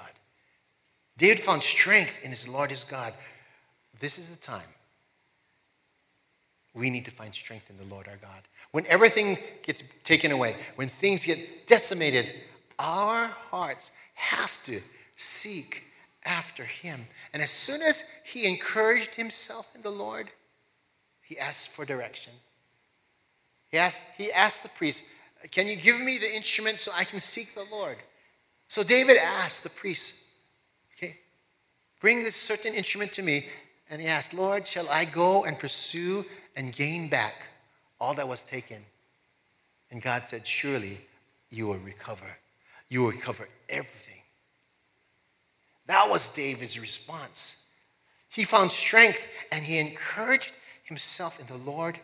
David 1.18 1.40
found 1.40 1.62
strength 1.62 2.24
in 2.24 2.30
his 2.30 2.48
Lord 2.48 2.70
his 2.70 2.84
God. 2.84 3.12
This 4.00 4.18
is 4.18 4.30
the 4.30 4.36
time 4.36 4.62
we 6.74 6.90
need 6.90 7.04
to 7.04 7.10
find 7.10 7.34
strength 7.34 7.70
in 7.70 7.76
the 7.76 7.94
Lord 7.94 8.08
our 8.08 8.16
God. 8.16 8.42
When 8.70 8.86
everything 8.86 9.38
gets 9.62 9.82
taken 10.04 10.32
away, 10.32 10.56
when 10.76 10.88
things 10.88 11.26
get 11.26 11.66
decimated, 11.66 12.32
our 12.78 13.26
hearts 13.50 13.92
have 14.14 14.62
to 14.64 14.80
seek 15.16 15.84
after 16.24 16.64
him. 16.64 17.06
And 17.32 17.42
as 17.42 17.50
soon 17.50 17.82
as 17.82 18.04
he 18.24 18.46
encouraged 18.46 19.14
himself 19.14 19.74
in 19.74 19.82
the 19.82 19.90
Lord, 19.90 20.30
he 21.22 21.38
asked 21.38 21.70
for 21.70 21.84
direction. 21.84 22.32
He 23.70 23.78
asked, 23.78 24.02
he 24.16 24.32
asked 24.32 24.62
the 24.62 24.68
priest, 24.70 25.04
Can 25.50 25.66
you 25.66 25.76
give 25.76 26.00
me 26.00 26.18
the 26.18 26.34
instrument 26.34 26.80
so 26.80 26.92
I 26.94 27.04
can 27.04 27.20
seek 27.20 27.54
the 27.54 27.66
Lord? 27.70 27.96
So 28.68 28.82
David 28.82 29.16
asked 29.22 29.62
the 29.62 29.70
priest, 29.70 30.26
Okay, 30.96 31.18
bring 32.00 32.22
this 32.22 32.36
certain 32.36 32.74
instrument 32.74 33.12
to 33.14 33.22
me. 33.22 33.46
And 33.90 34.00
he 34.00 34.08
asked, 34.08 34.32
Lord, 34.32 34.66
shall 34.66 34.88
I 34.88 35.04
go 35.04 35.44
and 35.44 35.58
pursue 35.58 36.24
and 36.56 36.72
gain 36.72 37.08
back 37.08 37.34
all 38.00 38.14
that 38.14 38.28
was 38.28 38.42
taken? 38.42 38.84
And 39.90 40.00
God 40.00 40.26
said, 40.26 40.46
Surely 40.46 41.00
you 41.50 41.66
will 41.66 41.78
recover. 41.78 42.38
You 42.88 43.02
will 43.02 43.10
recover 43.10 43.48
everything. 43.68 44.22
That 45.86 46.08
was 46.08 46.32
David's 46.34 46.78
response. 46.78 47.66
He 48.28 48.44
found 48.44 48.72
strength 48.72 49.28
and 49.50 49.64
he 49.64 49.78
encouraged 49.78 50.52
himself 50.84 51.38
in 51.40 51.46
the 51.46 51.62
Lord 51.70 51.98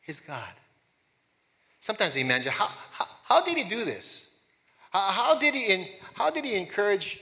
his 0.00 0.20
God. 0.20 0.52
Sometimes 1.80 2.16
I 2.16 2.20
imagine 2.20 2.52
how, 2.52 2.68
how, 2.92 3.06
how 3.24 3.44
did 3.44 3.56
he 3.56 3.64
do 3.64 3.84
this? 3.84 4.34
How, 4.90 5.00
how, 5.00 5.38
did 5.38 5.54
he 5.54 5.66
in, 5.66 5.86
how 6.14 6.30
did 6.30 6.44
he 6.44 6.54
encourage? 6.54 7.20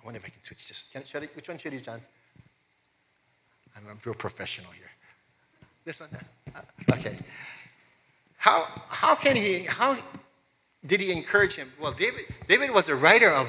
I 0.00 0.04
wonder 0.04 0.18
if 0.18 0.26
I 0.26 0.28
can 0.28 0.42
switch 0.42 0.68
this. 0.68 0.90
Can, 0.92 1.02
I, 1.14 1.26
which 1.34 1.48
one 1.48 1.58
should 1.58 1.72
he, 1.72 1.80
John? 1.80 2.00
I'm 3.76 3.86
a 3.86 3.94
real 4.04 4.14
professional 4.14 4.70
here. 4.72 4.90
This 5.88 6.00
one? 6.00 6.10
Uh, 6.54 6.60
okay. 6.92 7.16
How, 8.36 8.68
how 8.90 9.14
can 9.14 9.36
he, 9.36 9.60
how 9.60 9.96
did 10.84 11.00
he 11.00 11.10
encourage 11.10 11.54
him? 11.54 11.72
Well, 11.80 11.92
David, 11.92 12.26
David 12.46 12.72
was 12.72 12.90
a 12.90 12.94
writer 12.94 13.30
of, 13.30 13.48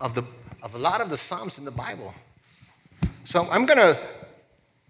of, 0.00 0.14
the, 0.14 0.22
of 0.62 0.76
a 0.76 0.78
lot 0.78 1.00
of 1.00 1.10
the 1.10 1.16
Psalms 1.16 1.58
in 1.58 1.64
the 1.64 1.72
Bible. 1.72 2.14
So 3.24 3.48
I'm 3.50 3.66
going 3.66 3.78
to 3.78 3.98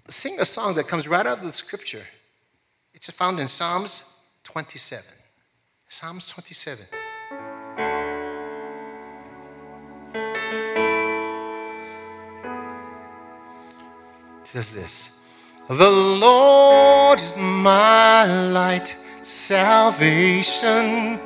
sing 0.09 0.39
a 0.41 0.45
song 0.45 0.75
that 0.75 0.89
comes 0.89 1.09
right 1.09 1.25
out 1.27 1.39
of 1.39 1.45
the 1.45 1.53
scripture. 1.53 2.05
It's 2.93 3.09
found 3.09 3.41
in 3.41 3.49
Psalms 3.49 4.19
27. 4.45 5.03
Psalms 5.89 6.29
27. 6.29 6.85
It 14.43 14.47
says 14.47 14.71
this 14.75 15.13
The 15.71 15.89
Lord 15.89 17.21
is 17.21 17.37
my 17.37 18.25
light, 18.25 18.97
salvation. 19.23 21.21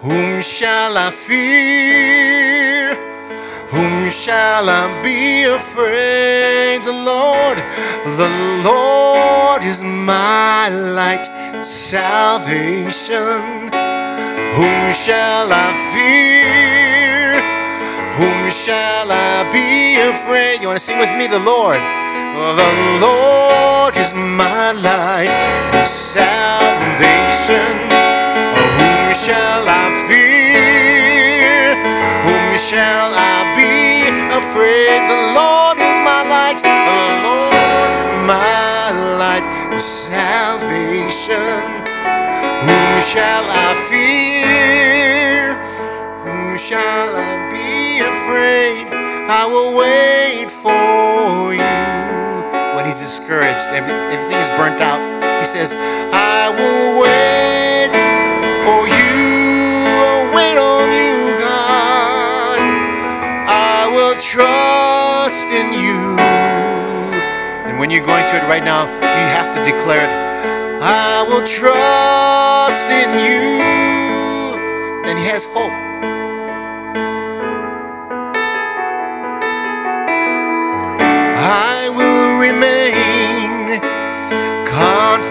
Whom 0.00 0.42
shall 0.42 0.98
I 0.98 1.12
fear? 1.12 2.96
Whom 3.70 4.10
shall 4.10 4.68
I 4.68 5.00
be 5.04 5.44
afraid? 5.44 6.82
The 6.82 6.92
Lord, 6.92 7.58
the 8.18 8.28
Lord 8.68 9.62
is 9.62 9.80
my 9.80 10.68
light 10.68 11.28
salvation. 11.64 13.70
Whom 14.58 14.92
shall 14.92 15.52
I 15.52 15.70
fear? 15.94 17.34
Whom 18.18 18.50
shall 18.50 19.12
I 19.12 19.48
be 19.52 20.00
afraid? 20.10 20.60
You 20.60 20.66
want 20.66 20.80
to 20.80 20.84
sing 20.84 20.98
with 20.98 21.16
me? 21.16 21.28
The 21.28 21.38
Lord. 21.38 22.03
The 22.34 22.98
Lord 23.00 23.96
is 23.96 24.12
my 24.12 24.72
light 24.72 25.30
and 25.70 25.86
salvation. 25.86 27.78
Oh, 27.94 28.66
whom 28.74 29.14
shall 29.14 29.62
I 29.70 29.86
fear? 30.10 31.78
Whom 32.26 32.58
shall 32.58 33.14
I 33.14 33.54
be 33.54 34.10
afraid? 34.34 35.06
The 35.06 35.22
Lord 35.38 35.78
is 35.78 35.96
my 36.02 36.26
light. 36.26 36.58
The 36.58 36.74
Lord 37.22 37.54
is 37.54 38.26
my 38.26 38.90
light, 39.22 39.46
and 39.70 39.80
salvation. 39.80 41.62
Whom 42.66 42.92
shall 43.00 43.46
I 43.46 43.78
fear? 43.86 45.54
Whom 46.24 46.58
shall 46.58 47.14
I 47.14 47.48
be 47.54 48.00
afraid? 48.00 48.90
I 49.30 49.46
will 49.46 49.78
wait 49.78 50.50
for 50.50 50.83
he's 53.24 53.30
discouraged, 53.30 54.34
is 54.34 54.48
burnt 54.50 54.80
out, 54.80 55.00
he 55.40 55.46
says, 55.46 55.74
I 56.12 56.50
will 56.50 57.00
wait 57.00 57.88
for 58.64 58.84
you. 58.88 59.24
I'll 59.88 60.28
wait 60.34 60.58
on 60.58 60.88
you, 60.92 61.38
God. 61.40 62.60
I 63.48 63.88
will 63.88 64.14
trust 64.20 65.46
in 65.48 65.72
you. 65.72 66.18
And 67.66 67.78
when 67.78 67.90
you're 67.90 68.04
going 68.04 68.24
through 68.26 68.40
it 68.40 68.48
right 68.48 68.64
now, 68.64 68.84
you 68.84 69.26
have 69.32 69.54
to 69.54 69.64
declare 69.64 70.04
it. 70.04 70.12
I 70.82 71.22
will 71.22 71.46
trust 71.46 72.86
in 72.86 73.20
you. 73.24 75.04
Then 75.06 75.16
he 75.16 75.24
has 75.24 75.44
hope. 75.44 75.93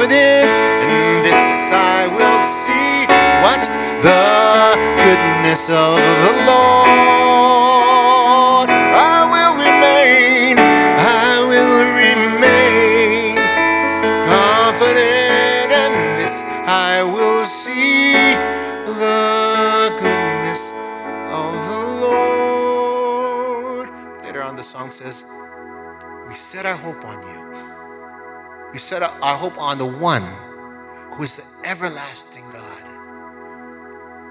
Confident 0.04 0.52
in 0.92 1.24
this. 1.24 1.72
I 1.72 2.08
will 2.12 2.40
see 2.60 3.08
what 3.40 3.64
the 4.04 4.76
goodness 5.00 5.70
of 5.70 5.96
the 5.96 6.34
Lord. 6.46 7.48
I 8.70 9.24
will 9.32 9.56
remain. 9.56 10.58
I 10.60 11.40
will 11.48 11.88
remain 11.96 13.38
confident 14.28 15.72
in 15.72 15.94
this. 16.20 16.36
I 16.68 17.02
will 17.04 17.46
see 17.46 18.36
the 18.86 19.90
goodness 20.02 20.72
of 21.32 21.54
the 21.70 21.80
Lord. 22.02 23.90
Later 24.26 24.44
on, 24.44 24.56
the 24.58 24.64
song 24.64 24.92
says, 24.92 25.24
We 26.28 26.36
set 26.36 26.66
our 26.66 26.76
hope 26.76 27.06
on 27.06 27.22
you. 27.24 27.73
We 28.74 28.80
set 28.80 29.04
our 29.04 29.38
hope 29.38 29.58
on 29.60 29.78
the 29.78 29.86
one 29.86 30.24
who 31.12 31.22
is 31.22 31.36
the 31.36 31.44
everlasting 31.64 32.44
God. 32.50 32.84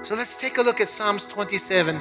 So 0.05 0.17
let's 0.17 0.35
take 0.35 0.59
a 0.59 0.63
look 0.63 0.81
at 0.81 0.89
Psalms 0.89 1.29
27 1.29 1.97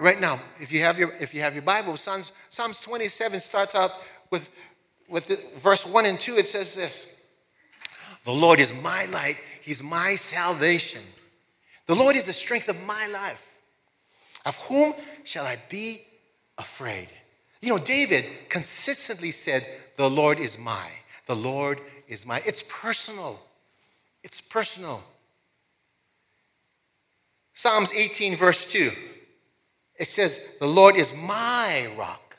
right 0.00 0.20
now. 0.20 0.40
If 0.60 0.72
you 0.72 0.80
have 0.80 0.98
your, 0.98 1.12
if 1.20 1.34
you 1.34 1.40
have 1.42 1.54
your 1.54 1.62
Bible, 1.62 1.96
Psalms, 1.96 2.32
Psalms 2.48 2.80
27 2.80 3.40
starts 3.40 3.76
out 3.76 3.92
with, 4.30 4.50
with 5.08 5.28
the, 5.28 5.38
verse 5.58 5.86
1 5.86 6.04
and 6.04 6.20
2. 6.20 6.36
It 6.36 6.48
says 6.48 6.74
this 6.74 7.14
The 8.24 8.32
Lord 8.32 8.58
is 8.58 8.72
my 8.82 9.04
light, 9.06 9.36
He's 9.62 9.84
my 9.84 10.16
salvation. 10.16 11.02
The 11.86 11.94
Lord 11.94 12.16
is 12.16 12.26
the 12.26 12.32
strength 12.32 12.68
of 12.68 12.82
my 12.84 13.06
life. 13.12 13.56
Of 14.44 14.56
whom 14.56 14.94
shall 15.22 15.46
I 15.46 15.58
be 15.68 16.02
afraid? 16.58 17.08
You 17.64 17.70
know, 17.70 17.78
David 17.78 18.26
consistently 18.50 19.30
said, 19.30 19.66
The 19.96 20.10
Lord 20.10 20.38
is 20.38 20.58
my. 20.58 20.86
The 21.24 21.34
Lord 21.34 21.80
is 22.06 22.26
my. 22.26 22.42
It's 22.44 22.62
personal. 22.62 23.40
It's 24.22 24.38
personal. 24.38 25.02
Psalms 27.54 27.90
18, 27.94 28.36
verse 28.36 28.66
2. 28.66 28.90
It 29.98 30.08
says, 30.08 30.56
The 30.60 30.66
Lord 30.66 30.94
is 30.94 31.16
my 31.16 31.88
rock, 31.96 32.36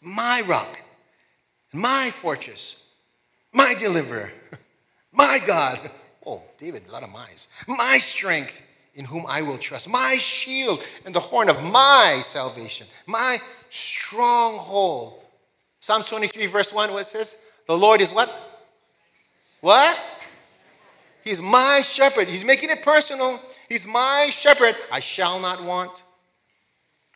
my 0.00 0.42
rock, 0.44 0.80
my 1.72 2.10
fortress, 2.10 2.84
my 3.52 3.74
deliverer, 3.78 4.32
my 5.12 5.38
God. 5.46 5.88
Oh, 6.26 6.42
David, 6.58 6.88
a 6.88 6.90
lot 6.90 7.04
of 7.04 7.10
my's. 7.10 7.46
My 7.68 7.98
strength 7.98 8.60
in 8.94 9.04
whom 9.04 9.24
I 9.26 9.42
will 9.42 9.58
trust, 9.58 9.88
my 9.88 10.16
shield 10.18 10.82
and 11.06 11.14
the 11.14 11.20
horn 11.20 11.48
of 11.48 11.62
my 11.62 12.20
salvation, 12.22 12.86
my 13.06 13.38
stronghold. 13.70 15.24
Psalms 15.80 16.08
23, 16.08 16.46
verse 16.46 16.72
1, 16.72 16.92
what 16.92 17.02
it 17.02 17.06
says? 17.06 17.44
The 17.66 17.76
Lord 17.76 18.00
is 18.00 18.12
what? 18.12 18.30
What? 19.60 19.98
He's 21.24 21.40
my 21.40 21.80
shepherd. 21.82 22.28
He's 22.28 22.44
making 22.44 22.70
it 22.70 22.82
personal. 22.82 23.40
He's 23.68 23.86
my 23.86 24.28
shepherd. 24.30 24.76
I 24.90 25.00
shall 25.00 25.40
not 25.40 25.62
want. 25.62 26.02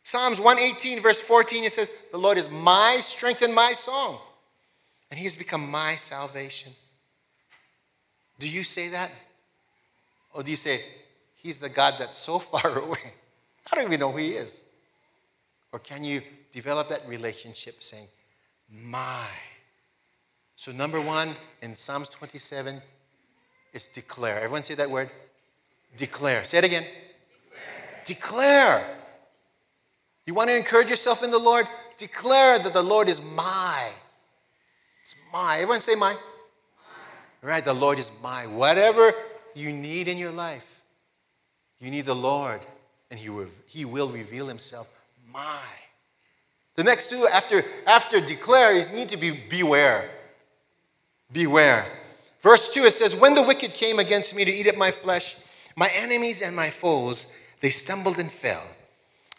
Psalms 0.03 0.39
118, 0.39 1.01
verse 1.01 1.21
14, 1.21 1.65
it 1.65 1.71
says, 1.73 1.91
The 2.11 2.17
Lord 2.17 2.37
is 2.37 2.49
my 2.49 2.99
strength 3.01 3.41
and 3.41 3.53
my 3.53 3.73
song, 3.73 4.17
and 5.11 5.17
He 5.17 5.25
has 5.25 5.35
become 5.35 5.69
my 5.69 5.97
salvation. 5.97 6.71
Do 8.39 8.47
you 8.47 8.63
say 8.63 8.87
that? 8.89 9.11
Or 10.33 10.43
do 10.43 10.51
you 10.51 10.55
say, 10.55 10.81
He's 11.37 11.59
the 11.59 11.69
God 11.69 11.95
that's 11.97 12.17
so 12.17 12.39
far 12.51 12.77
away? 12.77 13.13
I 13.71 13.75
don't 13.75 13.85
even 13.85 13.99
know 13.99 14.11
who 14.11 14.17
He 14.17 14.31
is. 14.31 14.63
Or 15.71 15.79
can 15.79 16.03
you 16.03 16.21
develop 16.51 16.89
that 16.89 17.07
relationship 17.07 17.83
saying, 17.83 18.07
My? 18.71 19.25
So, 20.55 20.71
number 20.71 20.99
one 20.99 21.35
in 21.61 21.75
Psalms 21.75 22.09
27 22.09 22.81
is 23.73 23.85
declare. 23.85 24.37
Everyone 24.37 24.63
say 24.63 24.73
that 24.73 24.89
word? 24.89 25.11
Declare. 25.95 26.45
Say 26.45 26.57
it 26.57 26.63
again. 26.63 26.83
Declare. 28.05 28.81
declare. 28.81 28.97
You 30.25 30.33
want 30.33 30.49
to 30.49 30.57
encourage 30.57 30.89
yourself 30.89 31.23
in 31.23 31.31
the 31.31 31.37
Lord? 31.37 31.67
Declare 31.97 32.59
that 32.59 32.73
the 32.73 32.83
Lord 32.83 33.07
is 33.07 33.21
my. 33.21 33.89
It's 35.03 35.15
my. 35.31 35.57
Everyone 35.57 35.81
say 35.81 35.95
my. 35.95 36.13
my. 36.13 36.19
Right? 37.41 37.63
The 37.63 37.73
Lord 37.73 37.99
is 37.99 38.11
my. 38.21 38.47
Whatever 38.47 39.13
you 39.53 39.71
need 39.71 40.07
in 40.07 40.17
your 40.17 40.31
life, 40.31 40.76
you 41.79 41.91
need 41.91 42.05
the 42.05 42.15
Lord, 42.15 42.61
and 43.11 43.19
He 43.19 43.29
will, 43.29 43.47
he 43.65 43.85
will 43.85 44.09
reveal 44.09 44.47
Himself. 44.47 44.87
My. 45.31 45.61
The 46.75 46.83
next 46.83 47.09
two, 47.09 47.27
after, 47.27 47.65
after 47.85 48.21
declare, 48.21 48.75
is 48.75 48.91
need 48.91 49.09
to 49.09 49.17
be 49.17 49.31
beware. 49.31 50.09
Beware. 51.31 51.85
Verse 52.41 52.71
2, 52.73 52.83
it 52.83 52.93
says, 52.93 53.15
When 53.15 53.33
the 53.33 53.41
wicked 53.41 53.73
came 53.73 53.99
against 53.99 54.35
me 54.35 54.45
to 54.45 54.51
eat 54.51 54.67
up 54.67 54.77
my 54.77 54.91
flesh, 54.91 55.37
my 55.75 55.89
enemies 55.95 56.41
and 56.41 56.55
my 56.55 56.69
foes, 56.69 57.35
they 57.61 57.69
stumbled 57.69 58.19
and 58.19 58.31
fell. 58.31 58.63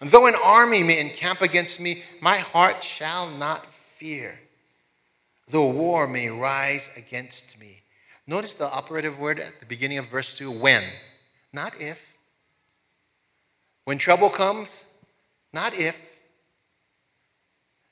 And 0.00 0.11
though 0.11 0.26
an 0.26 0.35
army 0.45 0.83
may 0.83 1.00
encamp 1.00 1.40
against 1.40 1.80
me, 1.80 2.02
my 2.21 2.37
heart 2.37 2.83
shall 2.83 3.30
not 3.30 3.73
fear. 3.73 4.38
Though 5.49 5.71
war 5.71 6.07
may 6.07 6.28
rise 6.28 6.90
against 6.97 7.59
me. 7.61 7.83
Notice 8.26 8.54
the 8.54 8.71
operative 8.71 9.18
word 9.18 9.40
at 9.40 9.61
the 9.61 9.66
beginning 9.66 9.99
of 9.99 10.07
verse 10.07 10.35
2 10.35 10.50
when, 10.50 10.85
not 11.52 11.80
if. 11.80 12.14
When 13.88 13.97
trouble 13.97 14.28
comes, 14.28 14.84
not 15.50 15.73
if. 15.73 16.15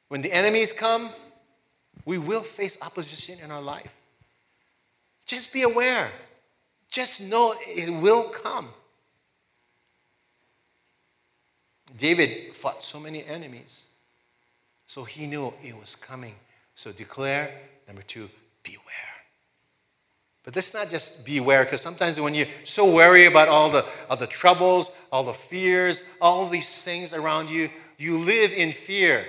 When 0.08 0.20
the 0.20 0.30
enemies 0.30 0.74
come, 0.74 1.08
we 2.04 2.18
will 2.18 2.42
face 2.42 2.76
opposition 2.82 3.38
in 3.42 3.50
our 3.50 3.62
life. 3.62 3.94
Just 5.24 5.54
be 5.54 5.62
aware. 5.62 6.10
Just 6.90 7.30
know 7.30 7.54
it 7.60 7.90
will 7.90 8.28
come. 8.28 8.68
David 11.96 12.54
fought 12.54 12.84
so 12.84 13.00
many 13.00 13.24
enemies. 13.24 13.86
So 14.86 15.04
he 15.04 15.26
knew 15.26 15.54
it 15.64 15.74
was 15.74 15.96
coming. 15.96 16.34
So 16.74 16.92
declare. 16.92 17.58
Number 17.86 18.02
two, 18.02 18.28
beware. 18.62 19.15
But 20.46 20.54
let's 20.54 20.72
not 20.72 20.88
just 20.88 21.26
beware, 21.26 21.64
because 21.64 21.80
sometimes 21.80 22.20
when 22.20 22.32
you're 22.32 22.46
so 22.62 22.94
worried 22.94 23.26
about 23.26 23.48
all 23.48 23.68
the, 23.68 23.84
all 24.08 24.16
the 24.16 24.28
troubles, 24.28 24.92
all 25.10 25.24
the 25.24 25.34
fears, 25.34 26.02
all 26.20 26.46
these 26.46 26.82
things 26.82 27.12
around 27.12 27.50
you, 27.50 27.68
you 27.98 28.18
live 28.18 28.52
in 28.52 28.70
fear. 28.70 29.26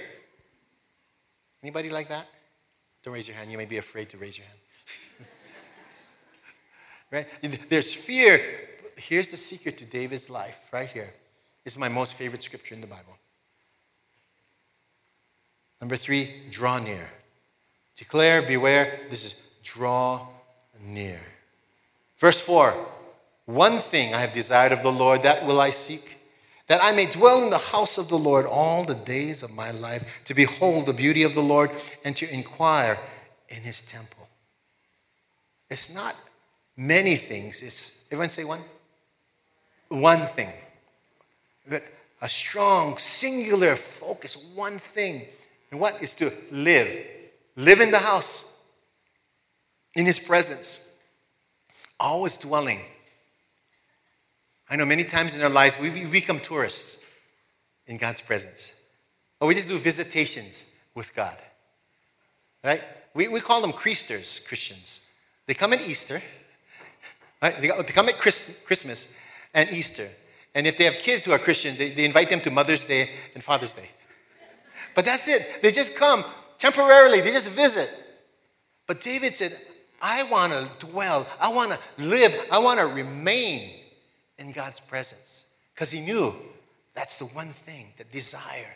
Anybody 1.63 1.89
like 1.89 2.09
that? 2.09 2.27
Don't 3.03 3.15
raise 3.15 3.27
your 3.27 3.35
hand. 3.35 3.51
You 3.51 3.57
may 3.57 3.65
be 3.65 3.77
afraid 3.77 4.09
to 4.09 4.17
raise 4.17 4.37
your 4.37 4.45
hand. 4.45 5.27
right? 7.51 7.67
There's 7.67 7.95
fear. 7.95 8.39
Here's 8.95 9.29
the 9.29 9.37
secret 9.37 9.75
to 9.79 9.85
David's 9.85 10.29
life, 10.29 10.59
right 10.71 10.87
here. 10.87 11.11
This 11.63 11.73
is 11.73 11.79
my 11.79 11.89
most 11.89 12.13
favorite 12.13 12.43
scripture 12.43 12.75
in 12.75 12.81
the 12.81 12.87
Bible. 12.87 13.17
Number 15.81 15.95
three, 15.95 16.43
draw 16.51 16.77
near. 16.77 17.09
Declare, 17.95 18.43
beware. 18.43 18.99
This 19.09 19.25
is 19.25 19.47
draw 19.63 20.27
near. 20.83 21.19
Verse 22.19 22.39
4 22.39 22.73
One 23.45 23.79
thing 23.79 24.13
I 24.13 24.19
have 24.19 24.33
desired 24.33 24.71
of 24.71 24.83
the 24.83 24.91
Lord, 24.91 25.23
that 25.23 25.45
will 25.45 25.59
I 25.59 25.69
seek, 25.69 26.17
that 26.67 26.83
I 26.83 26.91
may 26.91 27.05
dwell 27.05 27.43
in 27.43 27.49
the 27.49 27.57
house 27.57 27.97
of 27.97 28.09
the 28.09 28.17
Lord 28.17 28.45
all 28.45 28.83
the 28.83 28.95
days 28.95 29.43
of 29.43 29.55
my 29.55 29.71
life, 29.71 30.05
to 30.25 30.33
behold 30.33 30.85
the 30.85 30.93
beauty 30.93 31.23
of 31.23 31.33
the 31.33 31.41
Lord 31.41 31.71
and 32.03 32.15
to 32.17 32.31
inquire 32.33 32.99
in 33.49 33.61
his 33.61 33.81
temple. 33.81 34.27
It's 35.69 35.93
not 35.93 36.15
many 36.75 37.15
things. 37.15 37.61
It's, 37.61 38.07
everyone 38.11 38.29
say 38.29 38.43
one? 38.43 38.61
One 39.89 40.25
thing. 40.25 40.51
But 41.69 41.83
a 42.21 42.29
strong, 42.29 42.97
singular 42.97 43.75
focus, 43.75 44.37
one 44.55 44.79
thing. 44.79 45.25
And 45.71 45.79
what 45.79 46.01
is 46.01 46.13
to 46.15 46.31
live? 46.51 47.05
Live 47.55 47.81
in 47.81 47.91
the 47.91 47.99
house, 47.99 48.45
in 49.97 50.05
His 50.05 50.19
presence, 50.19 50.89
always 51.99 52.37
dwelling. 52.37 52.79
I 54.69 54.77
know 54.77 54.85
many 54.85 55.03
times 55.03 55.37
in 55.37 55.43
our 55.43 55.49
lives 55.49 55.77
we, 55.77 55.89
we 55.89 56.05
become 56.05 56.39
tourists 56.39 57.05
in 57.87 57.97
God's 57.97 58.21
presence. 58.21 58.81
Or 59.41 59.49
we 59.49 59.55
just 59.55 59.67
do 59.67 59.77
visitations 59.77 60.71
with 60.95 61.13
God. 61.13 61.37
Right? 62.63 62.81
We, 63.13 63.27
we 63.27 63.41
call 63.41 63.61
them 63.61 63.73
Christers, 63.73 64.39
Christians. 64.47 65.11
They 65.45 65.53
come 65.53 65.73
at 65.73 65.81
Easter, 65.81 66.21
Right? 67.41 67.59
They, 67.59 67.67
come 67.67 68.09
at 68.09 68.17
Christmas 68.17 69.15
and 69.53 69.69
Easter. 69.71 70.07
And 70.55 70.65
if 70.65 70.77
they 70.77 70.85
have 70.85 70.95
kids 70.95 71.25
who 71.25 71.31
are 71.31 71.39
Christian, 71.39 71.77
they, 71.77 71.91
they 71.91 72.05
invite 72.05 72.29
them 72.29 72.41
to 72.41 72.51
Mother's 72.51 72.85
Day 72.85 73.11
and 73.35 73.43
Father's 73.43 73.73
Day. 73.73 73.89
But 74.95 75.05
that's 75.05 75.27
it. 75.27 75.61
They 75.61 75.71
just 75.71 75.95
come 75.95 76.23
temporarily, 76.57 77.21
they 77.21 77.31
just 77.31 77.49
visit. 77.49 77.89
But 78.87 79.01
David 79.01 79.37
said, 79.37 79.55
I 80.01 80.23
want 80.23 80.53
to 80.53 80.85
dwell, 80.85 81.27
I 81.39 81.51
want 81.51 81.71
to 81.71 81.79
live, 81.97 82.33
I 82.51 82.59
want 82.59 82.79
to 82.79 82.85
remain 82.85 83.71
in 84.37 84.51
God's 84.51 84.79
presence. 84.79 85.45
Because 85.73 85.91
he 85.91 86.01
knew 86.01 86.35
that's 86.93 87.17
the 87.17 87.25
one 87.25 87.49
thing, 87.49 87.93
the 87.97 88.03
desire. 88.05 88.75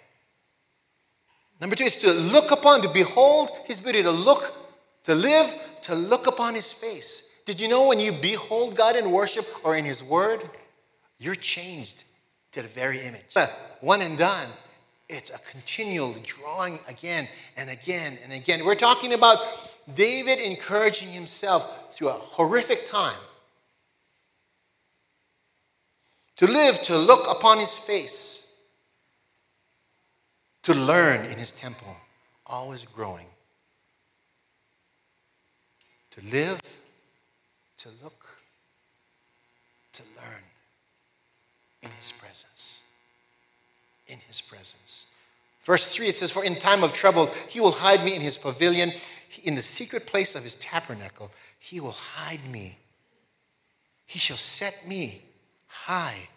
Number 1.60 1.76
two 1.76 1.86
is 1.86 1.98
to 1.98 2.12
look 2.12 2.52
upon, 2.52 2.82
to 2.82 2.90
behold 2.90 3.52
his 3.66 3.80
beauty, 3.80 4.02
to 4.02 4.12
look, 4.12 4.54
to 5.04 5.16
live, 5.16 5.52
to 5.84 5.96
look 5.96 6.28
upon 6.28 6.56
his 6.56 6.72
face. 6.72 7.28
Did 7.46 7.60
you 7.60 7.68
know 7.68 7.88
when 7.88 8.00
you 8.00 8.12
behold 8.12 8.76
God 8.76 8.96
in 8.96 9.12
worship 9.12 9.48
or 9.66 9.76
in 9.76 9.86
His 9.86 10.04
Word, 10.04 10.48
you're 11.18 11.36
changed 11.36 12.04
to 12.52 12.62
the 12.62 12.68
very 12.68 13.02
image? 13.02 13.34
But 13.34 13.78
One 13.82 14.02
and 14.02 14.18
done. 14.18 14.48
It's 15.10 15.32
a 15.32 15.40
continual 15.40 16.16
drawing 16.24 16.80
again 16.88 17.28
and 17.58 17.70
again 17.70 18.18
and 18.24 18.32
again. 18.32 18.64
We're 18.64 18.76
talking 18.76 19.14
about 19.14 19.40
David 19.96 20.40
encouraging 20.40 21.10
himself 21.10 21.96
through 21.96 22.10
a 22.10 22.14
horrific 22.14 22.86
time 22.86 23.20
to 26.38 26.48
live, 26.48 26.82
to 26.84 26.98
look 26.98 27.30
upon 27.30 27.60
his 27.60 27.74
face, 27.74 28.48
to 30.64 30.74
learn 30.74 31.26
in 31.26 31.38
his 31.38 31.52
temple, 31.52 31.96
always 32.46 32.86
growing. 32.86 33.28
To 36.12 36.22
live 36.32 36.60
to 37.78 37.90
look, 38.04 38.26
to 39.94 40.04
learn 40.18 40.44
in 41.82 41.90
His 41.98 42.12
presence. 42.12 42.80
In 44.08 44.20
His 44.28 44.40
presence. 44.42 45.08
Verse 45.64 45.88
3, 45.90 46.08
it 46.08 46.16
says, 46.16 46.32
For 46.32 46.44
in 46.44 46.56
time 46.56 46.84
of 46.84 46.94
trouble, 46.94 47.32
He 47.48 47.60
will 47.60 47.72
hide 47.72 48.04
me 48.04 48.16
in 48.16 48.22
His 48.22 48.38
pavilion. 48.38 48.94
In 49.44 49.56
the 49.56 49.62
secret 49.62 50.06
place 50.06 50.36
of 50.36 50.44
his 50.44 50.56
tabernacle, 50.56 51.32
he 51.60 51.80
will 51.80 51.92
hide 51.92 52.46
me. 52.50 52.78
He 54.06 54.20
shall 54.20 54.38
set 54.38 54.88
me 54.88 55.22
high 55.68 56.28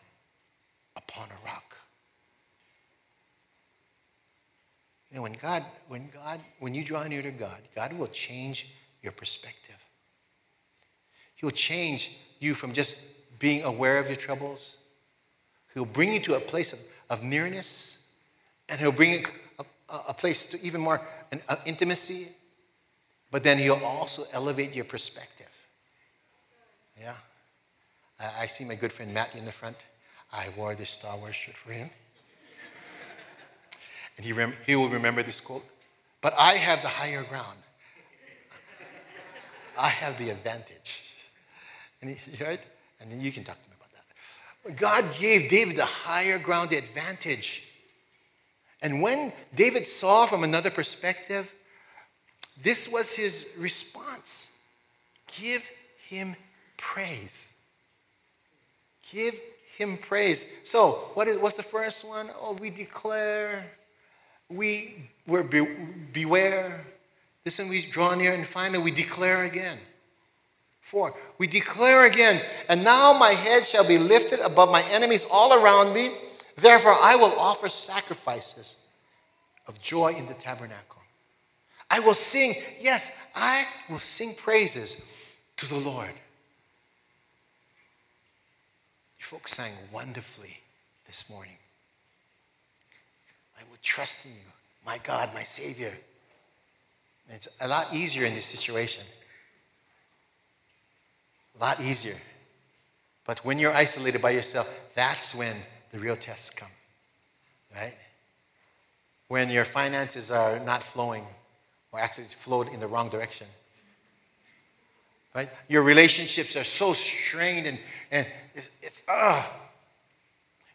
upon 0.96 1.28
a 1.28 1.46
rock. 1.46 1.76
You 5.11 5.16
know, 5.16 5.22
when 5.22 5.35
God, 5.35 5.64
when 5.88 6.09
God, 6.12 6.40
when 6.59 6.74
you 6.74 6.85
draw 6.85 7.07
near 7.07 7.22
to 7.22 7.30
God, 7.30 7.61
God 7.74 7.92
will 7.92 8.09
change 8.09 8.72
your 9.02 9.12
perspective. 9.12 9.76
He 11.37 11.46
will 11.46 11.52
change 11.52 12.16
you 12.40 12.54
from 12.54 12.72
just 12.72 13.07
being 13.38 13.62
aware 13.62 13.98
of 13.98 14.09
your 14.09 14.16
troubles. 14.16 14.76
He'll 15.72 15.85
bring 15.85 16.12
you 16.12 16.20
to 16.20 16.35
a 16.35 16.40
place 16.40 16.72
of, 16.72 16.80
of 17.11 17.22
nearness, 17.22 18.07
and 18.68 18.80
he'll 18.80 18.92
bring 18.92 19.12
you 19.12 19.24
a, 19.59 19.64
a, 20.09 20.14
place 20.14 20.46
to 20.46 20.62
even 20.64 20.80
more 20.80 21.00
an, 21.30 21.40
intimacy, 21.66 22.28
but 23.35 23.42
then 23.42 23.59
you'll 23.59 23.85
also 23.85 24.25
elevate 24.33 24.77
your 24.77 24.85
perspective. 24.85 25.51
Yeah. 26.97 27.14
I, 28.20 28.42
I 28.42 28.47
see 28.47 28.64
my 28.64 28.77
good 28.77 28.92
friend 28.92 29.12
Matt 29.12 29.35
in 29.35 29.44
the 29.44 29.51
front. 29.51 29.75
I 30.33 30.51
wore 30.57 30.77
this 30.77 30.90
Star 30.90 31.18
Wars 31.18 31.35
shirt 31.35 31.57
for 31.57 31.73
him. 31.73 31.90
And 34.16 34.25
he, 34.25 34.33
rem- 34.33 34.53
he 34.64 34.77
will 34.77 34.88
remember 34.88 35.25
this 35.25 35.40
quote. 35.40 35.64
But 36.20 36.33
I 36.38 36.53
have 36.53 36.81
the 36.83 36.87
higher 36.87 37.25
ground. 37.25 37.59
I 39.77 39.88
have 39.88 40.16
the 40.16 40.31
advantage. 40.31 41.01
And 42.03 42.11
he, 42.11 42.44
right? 42.44 42.61
And 43.01 43.11
then 43.11 43.20
you 43.20 43.33
can 43.33 43.42
talk 43.42 43.61
to 43.61 43.68
me 43.68 43.75
about 43.77 43.90
that. 43.94 44.77
God 44.77 45.05
gave 45.18 45.51
David 45.51 45.77
the 45.77 45.85
higher 45.85 46.38
ground, 46.38 46.70
the 46.70 46.77
advantage. 46.79 47.68
And 48.81 49.03
when 49.03 49.33
David 49.57 49.88
saw 49.88 50.27
from 50.27 50.44
another 50.44 50.70
perspective, 50.70 51.53
this 52.62 52.90
was 52.90 53.14
his 53.14 53.49
response 53.59 54.55
give 55.40 55.69
him 56.09 56.37
praise. 56.77 57.53
Give 59.11 59.35
him 59.77 59.99
praise. 59.99 60.53
So, 60.64 61.11
what 61.14 61.29
is, 61.29 61.38
what's 61.38 61.57
the 61.57 61.62
first 61.62 62.07
one? 62.07 62.31
Oh, 62.40 62.57
we 62.61 62.71
declare, 62.71 63.67
we 64.49 64.97
we 65.27 65.43
be, 65.43 65.67
beware. 66.12 66.85
This 67.45 67.59
one 67.59 67.69
we 67.69 67.83
draw 67.83 68.14
near, 68.14 68.33
and 68.33 68.47
finally 68.47 68.83
we 68.83 68.90
declare 68.90 69.45
again. 69.45 69.79
Four, 70.81 71.14
we 71.38 71.47
declare 71.47 72.07
again, 72.07 72.43
and 72.69 72.85
now 72.85 73.14
my 73.14 73.31
head 73.31 73.64
shall 73.64 73.87
be 73.88 73.99
lifted 73.99 74.40
above 74.40 74.71
my 74.71 74.83
enemies 74.90 75.27
all 75.31 75.55
around 75.55 75.95
me. 75.95 76.11
Therefore, 76.57 76.97
I 77.01 77.17
will 77.17 77.33
offer 77.38 77.71
sacrifices 77.71 78.77
of 79.67 79.81
joy 79.81 80.12
in 80.12 80.27
the 80.27 80.35
tabernacle. 80.35 81.04
I 81.94 82.00
will 82.00 82.14
sing, 82.14 82.54
yes, 82.80 83.24
I 83.37 83.64
will 83.88 84.00
sing 84.00 84.35
praises 84.35 85.09
to 85.59 85.68
the 85.68 85.76
Lord. 85.76 86.11
You 89.16 89.24
folks 89.24 89.52
sang 89.52 89.70
wonderfully 89.92 90.59
this 91.07 91.30
morning. 91.30 91.54
I 93.57 93.62
will 93.70 93.78
trust 93.80 94.26
in 94.26 94.33
you, 94.33 94.50
my 94.85 94.98
God, 95.04 95.33
my 95.35 95.44
Savior. 95.44 95.92
And 97.28 97.37
it's 97.37 97.46
a 97.61 97.68
lot 97.68 97.94
easier 97.94 98.24
in 98.24 98.35
this 98.35 98.46
situation. 98.46 99.04
A 101.57 101.62
lot 101.62 101.80
easier. 101.80 102.16
But 103.24 103.44
when 103.44 103.61
you're 103.61 103.72
isolated 103.72 104.20
by 104.20 104.30
yourself, 104.30 104.68
that's 104.96 105.33
when 105.33 105.54
the 105.92 106.00
real 106.00 106.16
tests 106.16 106.50
come. 106.50 106.72
Right? 107.72 107.94
When 109.28 109.48
your 109.48 109.64
finances 109.64 110.33
are 110.33 110.59
not 110.59 110.83
flowing, 110.83 111.24
or 111.94 112.00
actually 112.00 112.24
flowed 112.24 112.66
in 112.72 112.80
the 112.80 112.88
wrong 112.88 113.09
direction. 113.09 113.46
Right? 115.33 115.48
Your 115.68 115.85
relationships 115.85 116.57
are 116.57 116.64
so 116.64 116.92
strained 116.92 117.68
and, 117.68 117.78
and 118.11 118.26
it's, 118.52 118.70
it's 118.83 119.02
uh, 119.07 119.44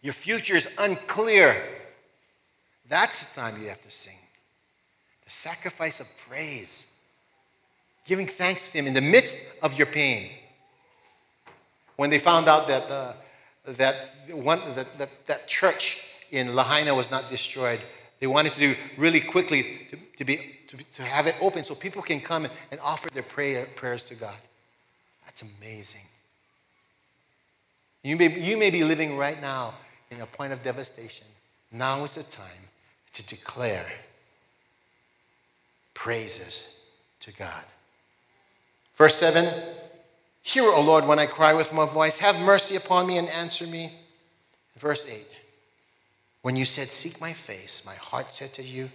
your 0.01 0.13
future 0.13 0.55
is 0.55 0.67
unclear. 0.77 1.62
That's 2.88 3.34
the 3.34 3.41
time 3.41 3.62
you 3.62 3.67
have 3.67 3.82
to 3.82 3.91
sing. 3.91 4.15
The 5.25 5.32
sacrifice 5.32 5.99
of 5.99 6.08
praise. 6.29 6.88
Giving 8.05 8.27
thanks 8.27 8.69
to 8.69 8.77
Him 8.77 8.88
in 8.88 8.93
the 8.93 9.01
midst 9.01 9.62
of 9.62 9.77
your 9.77 9.88
pain. 9.88 10.32
When 11.97 12.10
they 12.10 12.19
found 12.19 12.47
out 12.47 12.67
that, 12.67 12.89
uh, 12.89 13.13
that, 13.65 13.95
one, 14.32 14.62
that, 14.73 14.97
that, 14.97 15.25
that 15.25 15.47
church 15.47 15.99
in 16.32 16.55
Lahaina 16.55 16.95
was 16.95 17.12
not 17.12 17.29
destroyed, 17.29 17.82
they 18.21 18.27
wanted 18.27 18.53
to 18.53 18.60
do 18.60 18.75
really 18.97 19.19
quickly 19.19 19.86
to, 19.89 19.97
to, 20.17 20.23
be, 20.23 20.59
to, 20.69 20.77
to 20.77 21.03
have 21.03 21.27
it 21.27 21.36
open 21.41 21.63
so 21.63 21.75
people 21.75 22.01
can 22.01 22.21
come 22.21 22.47
and 22.71 22.79
offer 22.82 23.10
their 23.10 23.23
prayer, 23.23 23.67
prayers 23.75 24.03
to 24.05 24.15
God. 24.15 24.38
That's 25.25 25.43
amazing. 25.58 26.05
You 28.03 28.15
may, 28.15 28.39
you 28.39 28.58
may 28.58 28.69
be 28.69 28.84
living 28.84 29.17
right 29.17 29.39
now 29.41 29.73
in 30.12 30.21
a 30.21 30.25
point 30.25 30.53
of 30.53 30.63
devastation. 30.63 31.27
Now 31.71 32.03
is 32.03 32.15
the 32.15 32.23
time 32.23 32.45
to 33.13 33.27
declare 33.27 33.86
praises 35.93 36.79
to 37.21 37.34
God. 37.34 37.63
Verse 38.95 39.15
7 39.15 39.51
Hear, 40.41 40.63
O 40.63 40.82
Lord, 40.82 41.05
when 41.05 41.19
I 41.19 41.25
cry 41.25 41.53
with 41.53 41.73
my 41.73 41.86
voice. 41.86 42.19
Have 42.19 42.39
mercy 42.41 42.75
upon 42.75 43.05
me 43.05 43.17
and 43.17 43.27
answer 43.27 43.67
me. 43.67 43.93
Verse 44.77 45.05
8 45.08 45.25
When 46.41 46.55
you 46.55 46.65
said, 46.65 46.88
Seek 46.88 47.19
my 47.19 47.34
face, 47.34 47.86
my 47.86 47.95
heart 47.95 48.32
said 48.32 48.53
to 48.53 48.63
you, 48.63 48.89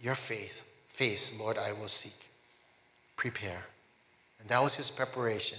Your 0.00 0.14
faith, 0.14 0.67
face, 0.98 1.38
Lord, 1.38 1.56
I 1.56 1.72
will 1.72 1.86
seek. 1.86 2.28
Prepare. 3.16 3.62
And 4.40 4.48
that 4.48 4.60
was 4.60 4.74
his 4.74 4.90
preparation. 4.90 5.58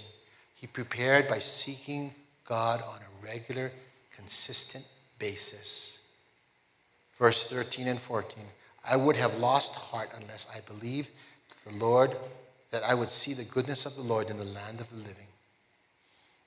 He 0.54 0.66
prepared 0.66 1.28
by 1.28 1.38
seeking 1.38 2.12
God 2.44 2.82
on 2.82 2.98
a 3.00 3.26
regular, 3.26 3.72
consistent 4.14 4.84
basis. 5.18 6.06
Verse 7.14 7.44
13 7.44 7.88
and 7.88 7.98
14 7.98 8.44
I 8.84 8.96
would 8.96 9.16
have 9.16 9.38
lost 9.38 9.74
heart 9.74 10.10
unless 10.20 10.46
I 10.54 10.60
believed 10.60 11.08
the 11.64 11.72
Lord 11.72 12.16
that 12.70 12.82
I 12.82 12.92
would 12.92 13.10
see 13.10 13.32
the 13.32 13.44
goodness 13.44 13.86
of 13.86 13.96
the 13.96 14.02
Lord 14.02 14.28
in 14.28 14.36
the 14.36 14.44
land 14.44 14.80
of 14.80 14.90
the 14.90 14.96
living. 14.96 15.28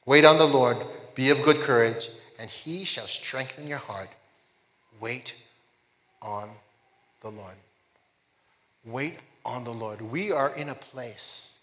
Wait 0.06 0.24
on 0.24 0.38
the 0.38 0.48
Lord, 0.48 0.78
be 1.16 1.32
of 1.32 1.42
good 1.42 1.62
courage, 1.62 2.10
and 2.40 2.50
he 2.50 2.86
shall 2.86 3.08
strengthen 3.08 3.68
your 3.68 3.80
heart. 3.80 4.10
Wait 5.00 5.34
on 6.22 6.50
the 7.22 7.30
Lord. 7.30 7.56
Wait 8.86 9.19
on 9.46 9.63
the 9.63 9.74
Lord. 9.74 10.02
We 10.02 10.32
are 10.32 10.54
in 10.56 10.69
a 10.69 10.76
place, 10.76 11.58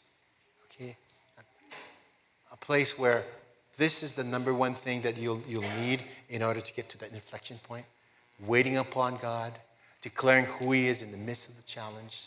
okay, 0.67 0.97
a 2.53 2.57
place 2.57 2.99
where 2.99 3.25
this 3.77 4.03
is 4.03 4.15
the 4.15 4.25
number 4.25 4.55
one 4.55 4.75
thing 4.75 5.03
that 5.03 5.17
you'll, 5.17 5.43
you'll 5.47 5.71
need 5.81 6.03
in 6.29 6.43
order 6.43 6.61
to 6.61 6.73
get 6.73 6.89
to 6.91 6.99
that 6.99 7.13
inflection 7.13 7.59
point. 7.63 7.85
Waiting 8.47 8.79
upon 8.79 9.17
God, 9.17 9.53
declaring 10.01 10.47
who 10.47 10.73
He 10.73 10.89
is 10.89 11.03
in 11.03 11.13
the 11.13 11.19
midst 11.19 11.49
of 11.49 11.57
the 11.57 11.63
challenge. 11.63 12.27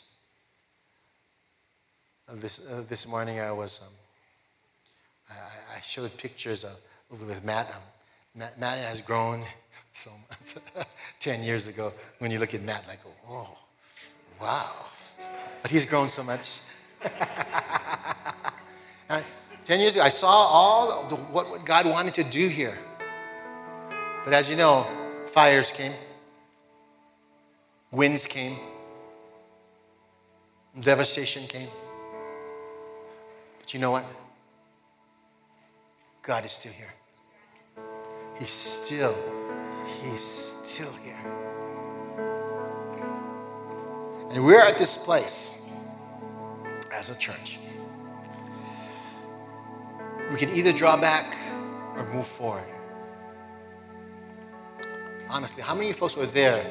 Uh, 2.30 2.36
this, 2.36 2.68
uh, 2.68 2.84
this 2.88 3.08
morning 3.08 3.40
I 3.40 3.52
was, 3.52 3.82
um, 3.84 3.94
I, 5.30 5.78
I, 5.78 5.82
showed 5.82 6.16
pictures 6.18 6.64
of, 6.64 6.78
with 7.10 7.44
Matt. 7.44 7.70
Um, 7.70 7.82
Matt. 8.36 8.60
Matt 8.60 8.78
has 8.78 9.02
grown 9.02 9.44
so 9.94 10.12
much. 10.30 10.86
10 11.20 11.44
years 11.44 11.68
ago, 11.68 11.94
when 12.20 12.32
you 12.32 12.40
look 12.40 12.54
at 12.54 12.62
Matt, 12.62 12.88
like, 12.88 13.00
oh, 13.30 13.58
wow. 14.42 14.72
But 15.62 15.72
he's 15.72 15.86
grown 15.86 16.10
so 16.10 16.24
much. 16.24 16.62
10 19.64 19.80
years 19.80 19.96
ago, 19.96 20.04
I 20.04 20.10
saw 20.10 20.28
all 20.28 21.08
the, 21.08 21.16
what, 21.16 21.50
what 21.50 21.66
God 21.66 21.86
wanted 21.86 22.14
to 22.16 22.24
do 22.24 22.48
here. 22.48 22.78
But 24.26 24.34
as 24.34 24.50
you 24.50 24.56
know, 24.56 24.86
fires 25.28 25.72
came, 25.72 25.94
winds 27.92 28.28
came, 28.28 28.58
devastation 30.80 31.48
came. 31.48 31.70
But 33.60 33.74
you 33.74 33.80
know 33.80 33.92
what? 33.92 34.06
God 36.22 36.46
is 36.46 36.52
still 36.54 36.72
here. 36.72 36.94
He's 38.40 38.52
still, 38.52 39.16
He's 40.02 40.22
still 40.22 40.92
here. 41.04 41.43
And 44.34 44.44
we're 44.44 44.60
at 44.60 44.80
this 44.80 44.98
place 44.98 45.56
as 46.92 47.12
a 47.12 47.16
church. 47.20 47.60
We 50.32 50.38
can 50.38 50.50
either 50.50 50.74
draw 50.74 50.98
back 50.98 51.38
or 51.96 52.12
move 52.12 52.26
forward. 52.26 52.66
Honestly, 55.30 55.62
how 55.62 55.76
many 55.76 55.94
folks 55.94 56.18
were 56.18 56.26
there 56.26 56.64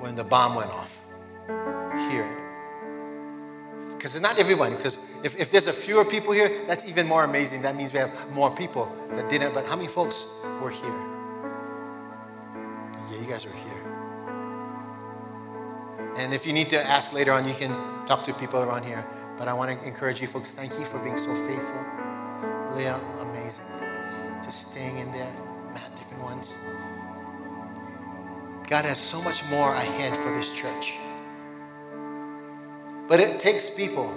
when 0.00 0.16
the 0.16 0.24
bomb 0.24 0.56
went 0.56 0.70
off 0.70 0.98
here? 2.10 2.28
Because 3.94 4.16
it's 4.16 4.22
not 4.22 4.36
everyone, 4.38 4.74
because 4.74 4.98
if, 5.22 5.38
if 5.38 5.52
there's 5.52 5.68
a 5.68 5.72
fewer 5.72 6.04
people 6.04 6.32
here, 6.32 6.64
that's 6.66 6.84
even 6.84 7.06
more 7.06 7.22
amazing. 7.22 7.62
That 7.62 7.76
means 7.76 7.92
we 7.92 8.00
have 8.00 8.10
more 8.32 8.50
people 8.50 8.92
that 9.12 9.30
didn't. 9.30 9.54
But 9.54 9.66
how 9.66 9.76
many 9.76 9.88
folks 9.88 10.26
were 10.60 10.70
here? 10.70 11.00
Yeah, 13.10 13.20
you 13.20 13.26
guys 13.28 13.46
were 13.46 13.52
here. 13.52 13.73
And 16.24 16.32
if 16.32 16.46
you 16.46 16.54
need 16.54 16.70
to 16.70 16.82
ask 16.82 17.12
later 17.12 17.32
on, 17.32 17.46
you 17.46 17.54
can 17.54 18.06
talk 18.06 18.24
to 18.24 18.32
people 18.32 18.62
around 18.62 18.84
here. 18.84 19.06
But 19.36 19.46
I 19.46 19.52
want 19.52 19.78
to 19.78 19.86
encourage 19.86 20.22
you 20.22 20.26
folks, 20.26 20.52
thank 20.52 20.72
you 20.78 20.86
for 20.86 20.98
being 21.00 21.18
so 21.18 21.34
faithful. 21.46 21.84
Leah, 22.74 22.98
amazing. 23.20 23.66
Just 24.42 24.70
staying 24.70 24.96
in 24.96 25.12
there, 25.12 25.30
Matt, 25.74 25.94
different 25.98 26.22
ones. 26.22 26.56
God 28.66 28.86
has 28.86 28.98
so 28.98 29.20
much 29.20 29.44
more 29.50 29.74
ahead 29.74 30.16
for 30.16 30.34
this 30.34 30.48
church. 30.48 30.94
But 33.06 33.20
it 33.20 33.38
takes 33.38 33.68
people 33.68 34.08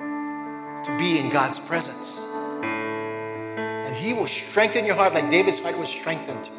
to 0.00 0.96
be 0.98 1.18
in 1.18 1.30
God's 1.30 1.58
presence. 1.58 2.26
And 2.62 3.96
He 3.96 4.12
will 4.12 4.26
strengthen 4.26 4.84
your 4.84 4.96
heart 4.96 5.14
like 5.14 5.30
David's 5.30 5.60
heart 5.60 5.78
was 5.78 5.88
strengthened. 5.88 6.50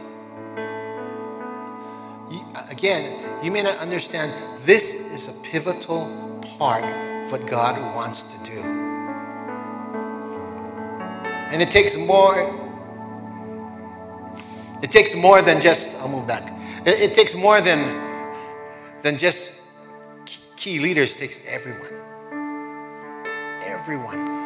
Again, 2.69 3.43
you 3.43 3.51
may 3.51 3.61
not 3.61 3.77
understand, 3.79 4.31
this 4.65 4.93
is 5.13 5.27
a 5.27 5.41
pivotal 5.41 6.07
part 6.57 6.83
of 6.83 7.31
what 7.31 7.47
God 7.47 7.95
wants 7.95 8.23
to 8.33 8.43
do. 8.43 8.59
And 11.51 11.61
it 11.61 11.71
takes 11.71 11.97
more. 11.97 12.55
It 14.81 14.91
takes 14.91 15.15
more 15.15 15.41
than 15.41 15.59
just, 15.59 15.97
I'll 16.01 16.09
move 16.09 16.27
back. 16.27 16.53
It, 16.85 17.01
it 17.01 17.13
takes 17.13 17.35
more 17.35 17.59
than, 17.61 17.79
than 19.01 19.17
just 19.17 19.61
key 20.55 20.79
leaders, 20.79 21.15
it 21.15 21.19
takes 21.19 21.45
everyone. 21.47 21.93
Everyone. 23.63 24.38